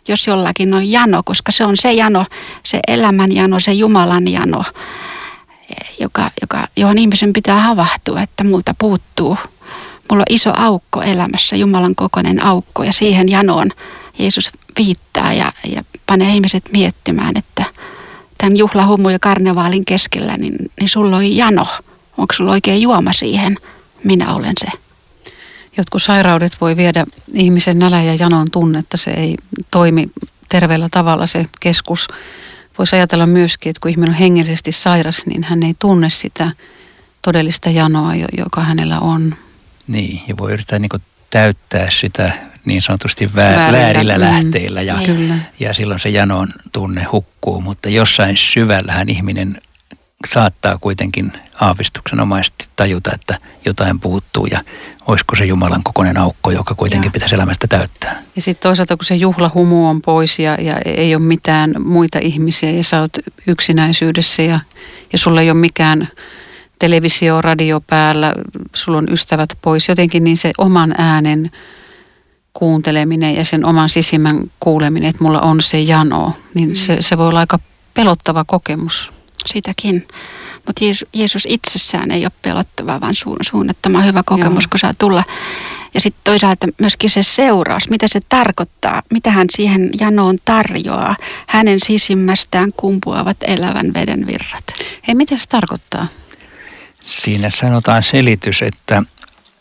jos 0.08 0.28
jollakin 0.28 0.74
on 0.74 0.91
jano, 0.91 1.22
koska 1.26 1.52
se 1.52 1.65
on 1.65 1.78
se 1.78 1.93
jano, 1.93 2.26
se 2.63 2.80
elämän 2.88 3.32
jano, 3.32 3.60
se 3.60 3.74
Jumalan 3.74 4.28
jano, 4.28 4.63
joka, 6.00 6.32
joka, 6.41 6.67
johon 6.76 6.98
ihmisen 6.98 7.34
pitää 7.34 7.60
havahtua, 7.60 8.22
että 8.22 8.43
multa 8.43 8.76
puuttuu– 8.80 9.38
mulla 10.10 10.22
on 10.22 10.36
iso 10.36 10.54
aukko 10.58 11.02
elämässä, 11.02 11.56
Jumalan 11.56 11.96
kokoinen 11.96 12.46
aukko 12.46 12.84
ja 12.84 12.93
siihen 12.93 13.30
janoon 13.30 13.70
Jeesus 14.20 14.52
viittaa 14.78 15.34
ja, 15.34 15.54
ja 15.70 15.84
panee 16.06 16.34
ihmiset 16.34 16.63
miettimään, 16.72 17.38
että 17.38 17.63
tämän 18.38 18.58
juhlahumu 18.58 19.10
ja 19.10 19.20
karnevaalin 19.20 19.86
keskellä, 19.86 20.38
niin, 20.38 20.56
niin 20.80 20.89
sulla 20.89 21.17
on 21.17 21.36
jano. 21.36 21.67
Onko 22.17 22.34
sulla 22.34 22.52
oikein 22.52 22.82
juoma 22.82 23.13
siihen? 23.13 23.58
Minä 24.04 24.36
olen 24.36 24.54
se. 24.60 24.67
Jotkut 25.78 26.04
sairaudet 26.04 26.58
voi 26.62 26.78
viedä 26.78 27.06
ihmisen 27.34 27.80
nälä 27.80 28.04
ja 28.04 28.15
janon 28.15 28.48
tunnetta. 28.52 28.98
Se 28.98 29.12
ei 29.12 29.36
toimi 29.72 30.10
terveellä 30.50 30.88
tavalla 30.91 31.28
se 31.28 31.46
keskus. 31.60 32.08
Voisi 32.78 32.96
ajatella 32.96 33.28
myöskin, 33.28 33.70
että 33.70 33.80
kun 33.80 33.91
ihminen 33.91 34.10
on 34.10 34.20
hengellisesti 34.20 34.72
sairas, 34.72 35.26
niin 35.26 35.43
hän 35.43 35.63
ei 35.63 35.76
tunne 35.80 36.10
sitä 36.10 36.52
todellista 37.22 37.70
janoa, 37.70 38.12
joka 38.38 38.62
hänellä 38.62 39.00
on. 39.00 39.36
Niin, 39.88 40.21
ja 40.28 40.38
voi 40.38 40.54
yrittää 40.54 40.80
niin 40.80 40.89
täyttää 41.30 41.88
sitä 41.89 42.34
niin 42.65 42.82
sanotusti 42.82 43.36
väärillä, 43.36 43.80
väärillä 43.80 44.15
mm. 44.15 44.21
lähteillä 44.21 44.82
ja, 44.82 44.95
ja 45.60 45.73
silloin 45.73 46.00
se 46.00 46.10
janon 46.10 46.47
tunne 46.71 47.04
hukkuu, 47.04 47.62
mutta 47.62 47.89
jossain 47.89 48.38
syvällähän 48.38 49.10
ihminen 49.10 49.62
saattaa 50.30 50.78
kuitenkin 50.78 51.32
aavistuksenomaisesti 51.62 52.65
tajuta, 52.76 53.12
että 53.13 53.38
jotain 53.65 54.00
puuttuu 54.00 54.45
ja 54.45 54.60
olisiko 55.08 55.36
se 55.36 55.45
Jumalan 55.45 55.84
kokoinen 55.84 56.17
aukko, 56.17 56.52
joka 56.52 56.76
kuitenkin 56.76 57.08
ja. 57.08 57.12
pitäisi 57.12 57.36
elämästä 57.36 57.67
täyttää. 57.67 58.23
Ja 58.36 58.41
sitten 58.41 58.69
toisaalta 58.69 58.97
kun 58.97 59.06
se 59.06 59.15
juhlahumu 59.15 59.89
on 59.89 60.02
pois 60.02 60.39
ja, 60.39 60.56
ja 60.62 60.76
ei 60.86 61.15
ole 61.15 61.23
mitään 61.23 61.76
muita 61.80 62.19
ihmisiä 62.21 62.71
ja 62.71 62.84
sä 62.84 63.02
oot 63.02 63.17
yksinäisyydessä 63.47 64.41
ja, 64.41 64.60
ja 65.12 65.17
sulla 65.17 65.41
ei 65.41 65.52
ole 65.52 65.60
mikään 65.60 66.08
televisio, 66.80 67.42
radio 67.42 67.82
päällä, 67.82 68.34
sulla 68.76 68.98
on 68.98 69.12
ystävät 69.12 69.58
pois, 69.62 69.90
jotenkin 69.90 70.24
niin 70.24 70.38
se 70.38 70.52
oman 70.58 70.96
äänen 70.98 71.52
kuunteleminen 72.54 73.36
ja 73.36 73.46
sen 73.46 73.66
oman 73.66 73.90
sisimmän 73.90 74.52
kuuleminen, 74.60 75.10
että 75.10 75.24
mulla 75.24 75.42
on 75.42 75.62
se 75.62 75.80
jano, 75.80 76.34
niin 76.54 76.70
mm. 76.70 76.76
se, 76.76 76.98
se 77.00 77.18
voi 77.18 77.28
olla 77.28 77.40
aika 77.40 77.60
pelottava 77.94 78.44
kokemus. 78.44 79.12
Sitäkin. 79.46 80.08
Mutta 80.66 80.86
Jeesus 81.13 81.44
itsessään 81.50 82.12
ei 82.12 82.26
ole 82.26 82.32
pelottava, 82.42 83.02
vaan 83.02 83.13
su- 83.13 83.38
suunnattoman 83.42 84.06
hyvä 84.06 84.24
kokemus, 84.26 84.63
Joo. 84.63 84.70
kun 84.70 84.80
saa 84.80 84.94
tulla. 84.94 85.24
Ja 85.94 86.02
sitten 86.02 86.22
toisaalta 86.24 86.68
myöskin 86.80 87.10
se 87.10 87.24
seuraus, 87.24 87.90
mitä 87.90 88.08
se 88.08 88.20
tarkoittaa, 88.30 89.02
mitä 89.13 89.32
hän 89.32 89.48
siihen 89.50 89.90
janoon 90.00 90.38
tarjoaa. 90.46 91.16
Hänen 91.48 91.80
sisimmästään 91.80 92.72
kumpuavat 92.78 93.38
elävän 93.42 93.94
veden 93.94 94.28
virrat. 94.28 94.63
Hei, 95.08 95.16
mitä 95.16 95.38
se 95.38 95.48
tarkoittaa? 95.50 96.08
Siinä 97.08 97.50
sanotaan 97.50 98.04
selitys, 98.04 98.62
että 98.62 99.04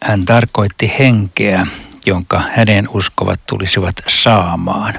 hän 0.02 0.24
tarkoitti 0.24 0.92
henkeä, 0.98 1.66
jonka 2.06 2.42
hänen 2.54 2.88
uskovat 2.88 3.40
tulisivat 3.46 3.94
saamaan. 4.08 4.94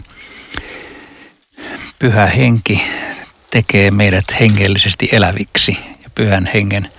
Pyhä 2.00 2.26
henki 2.26 2.82
tekee 3.52 3.92
meidät 3.92 4.26
hengellisesti 4.40 5.10
eläviksi 5.12 5.78
ja 6.04 6.10
pyhän 6.16 6.50
hengen 6.54 6.92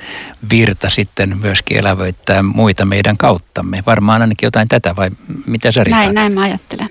virta 0.50 0.90
sitten 0.90 1.38
myöskin 1.38 1.76
elävöittää 1.76 2.42
muita 2.42 2.84
meidän 2.84 3.16
kauttamme. 3.16 3.82
Varmaan 3.86 4.22
ainakin 4.22 4.46
jotain 4.46 4.68
tätä, 4.68 4.96
vai 4.96 5.10
mitä 5.46 5.72
sä 5.72 5.84
Näin, 5.88 6.14
näin 6.14 6.32
mä 6.34 6.42
ajattelen. 6.42 6.90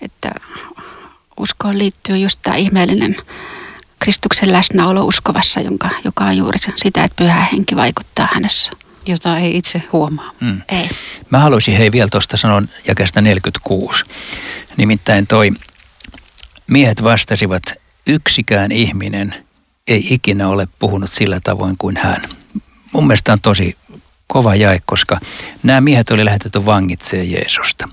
Että 0.00 0.30
uskoon 1.40 1.78
liittyy 1.78 2.16
just 2.16 2.40
tämä 2.42 2.56
ihmeellinen 2.56 3.16
Kristuksen 4.02 4.52
läsnäolo 4.52 5.04
uskovassa, 5.04 5.60
jonka, 5.60 5.90
joka 6.04 6.24
on 6.24 6.36
juuri 6.36 6.58
sitä, 6.76 7.04
että 7.04 7.16
pyhä 7.16 7.46
henki 7.52 7.76
vaikuttaa 7.76 8.28
hänessä. 8.32 8.70
Jota 9.06 9.38
ei 9.38 9.56
itse 9.56 9.82
huomaa. 9.92 10.30
Mm. 10.40 10.62
Ei. 10.68 10.88
Mä 11.30 11.38
haluaisin 11.38 11.76
hei 11.76 11.92
vielä 11.92 12.08
tuosta 12.10 12.36
sanoa 12.36 12.62
jakeesta 12.88 13.20
46. 13.20 14.04
Nimittäin 14.76 15.26
toi 15.26 15.50
miehet 16.66 17.04
vastasivat, 17.04 17.62
yksikään 18.06 18.72
ihminen 18.72 19.34
ei 19.86 20.06
ikinä 20.10 20.48
ole 20.48 20.68
puhunut 20.78 21.10
sillä 21.10 21.40
tavoin 21.44 21.74
kuin 21.78 21.96
hän. 21.96 22.22
Mun 22.92 23.06
mielestä 23.06 23.32
on 23.32 23.40
tosi 23.40 23.76
kova 24.26 24.54
jae, 24.54 24.80
koska 24.86 25.20
nämä 25.62 25.80
miehet 25.80 26.10
oli 26.10 26.24
lähetetty 26.24 26.66
vangitseen 26.66 27.30
Jeesusta. 27.32 27.88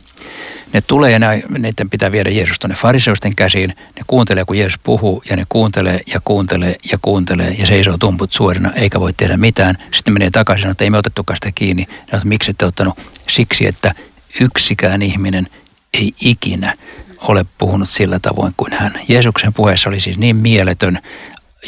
Ne 0.73 0.82
tulee 0.82 1.12
ja 1.12 1.19
ne, 1.19 1.43
niiden 1.58 1.89
pitää 1.89 2.12
viedä 2.12 2.29
Jeesus 2.29 2.60
tuonne 2.60 2.75
fariseusten 2.75 3.36
käsiin. 3.36 3.69
Ne 3.69 4.03
kuuntelee, 4.08 4.45
kun 4.45 4.58
Jeesus 4.58 4.79
puhuu 4.84 5.23
ja 5.29 5.36
ne 5.36 5.45
kuuntelee 5.49 5.99
ja 6.13 6.21
kuuntelee 6.25 6.75
ja 6.91 6.97
kuuntelee 7.01 7.55
ja 7.60 7.67
seisoo 7.67 7.97
tumput 7.97 8.32
suorina 8.32 8.71
eikä 8.71 8.99
voi 8.99 9.13
tehdä 9.13 9.38
mitään. 9.38 9.77
Sitten 9.93 10.13
menee 10.13 10.32
takaisin, 10.32 10.71
että 10.71 10.84
ei 10.84 10.89
me 10.89 10.97
otettukaan 10.97 11.38
sitä 11.38 11.51
kiinni. 11.55 11.88
Ne 11.91 12.17
on, 12.17 12.21
miksi 12.23 12.51
ette 12.51 12.65
ottanut? 12.65 12.99
Siksi, 13.29 13.67
että 13.67 13.91
yksikään 14.41 15.01
ihminen 15.01 15.47
ei 15.93 16.13
ikinä 16.21 16.73
ole 17.21 17.45
puhunut 17.58 17.89
sillä 17.89 18.19
tavoin 18.19 18.53
kuin 18.58 18.73
hän. 18.73 18.93
Jeesuksen 19.08 19.53
puheessa 19.53 19.89
oli 19.89 19.99
siis 19.99 20.17
niin 20.17 20.36
mieletön 20.36 20.99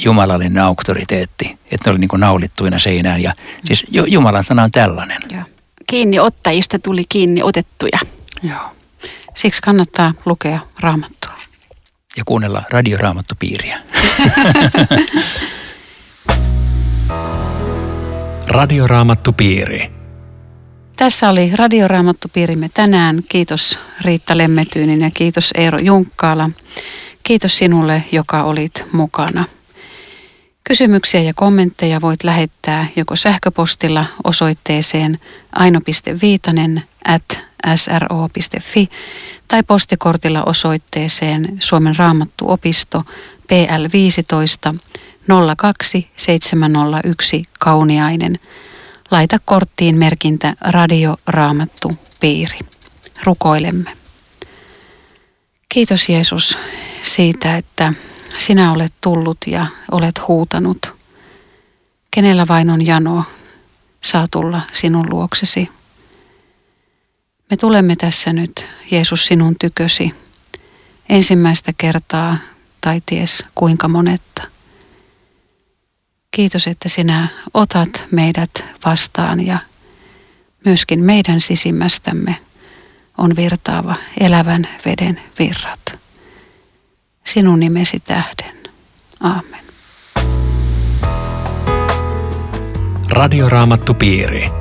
jumalallinen 0.04 0.64
auktoriteetti, 0.64 1.58
että 1.72 1.90
ne 1.90 1.92
oli 1.92 2.00
niin 2.00 2.08
kuin 2.08 2.20
naulittuina 2.20 2.80
seinään. 2.80 3.24
Ja 3.24 3.34
siis 3.66 3.86
Jumalan 4.08 4.44
sana 4.44 4.64
on 4.64 4.72
tällainen. 4.72 5.22
Joo. 5.32 5.44
Kiinni 5.88 6.20
ottajista 6.20 6.80
tuli 6.80 7.04
kiinni 7.10 7.44
otettuja. 7.44 8.00
Joo. 8.44 8.81
Siksi 9.34 9.62
kannattaa 9.62 10.14
lukea 10.26 10.60
raamattua. 10.80 11.32
Ja 12.18 12.24
kuunnella 12.26 12.64
radioraamattupiiriä. 12.72 13.80
Radioraamattupiiri. 18.48 19.92
Tässä 20.96 21.30
oli 21.30 21.52
radioraamattupiirimme 21.56 22.70
tänään. 22.74 23.22
Kiitos 23.30 23.80
Riitta 24.02 24.38
Lemmetyynin 24.38 25.02
ja 25.02 25.12
kiitos 25.14 25.52
Eero 25.56 25.80
Junkkaala. 25.80 26.50
Kiitos 27.24 27.58
sinulle, 27.58 28.04
joka 28.12 28.44
olit 28.44 28.84
mukana. 28.92 29.46
Kysymyksiä 30.64 31.22
ja 31.22 31.34
kommentteja 31.34 32.02
voit 32.02 32.24
lähettää 32.24 32.88
joko 32.96 33.16
sähköpostilla 33.16 34.06
osoitteeseen 34.24 35.20
aino.viitanen 35.56 36.84
at 37.06 37.40
sro.fi 37.76 38.90
tai 39.48 39.64
postikortilla 39.64 40.44
osoitteeseen 40.44 41.58
Suomen 41.60 41.96
raamattuopisto 41.98 43.04
PL 43.48 43.86
15 43.94 44.74
02701 45.58 47.44
Kauniainen. 47.60 48.40
Laita 49.12 49.38
korttiin 49.46 49.98
merkintä 49.98 50.56
Radio 50.62 51.18
Raamattu 51.28 51.92
Piiri. 52.20 52.60
Rukoilemme. 53.24 53.92
Kiitos 55.70 56.10
Jeesus 56.10 56.58
siitä, 57.04 57.58
että 57.58 57.94
sinä 58.38 58.72
olet 58.72 58.94
tullut 59.02 59.38
ja 59.48 59.66
olet 59.92 60.28
huutanut. 60.28 60.96
Kenellä 62.12 62.48
vain 62.48 62.70
on 62.70 62.86
jano, 62.86 63.24
saa 64.02 64.28
tulla 64.32 64.62
sinun 64.74 65.06
luoksesi. 65.10 65.70
Me 67.52 67.58
tulemme 67.58 67.96
tässä 67.96 68.34
nyt, 68.34 68.66
Jeesus, 68.92 69.26
sinun 69.26 69.56
tykösi 69.60 70.14
ensimmäistä 71.10 71.74
kertaa 71.78 72.38
tai 72.82 73.02
ties 73.06 73.44
kuinka 73.56 73.88
monetta. 73.88 74.44
Kiitos, 76.32 76.68
että 76.68 76.90
sinä 76.90 77.28
otat 77.54 78.04
meidät 78.12 78.64
vastaan 78.86 79.46
ja 79.46 79.60
myöskin 80.66 81.00
meidän 81.04 81.42
sisimmästämme 81.42 82.38
on 83.18 83.36
virtaava 83.36 83.96
elävän 84.20 84.68
veden 84.86 85.22
virrat. 85.40 86.00
Sinun 87.26 87.60
nimesi 87.60 88.00
tähden. 88.00 88.56
Aamen. 89.20 89.62
Radioraamattupiiri. 93.10 94.61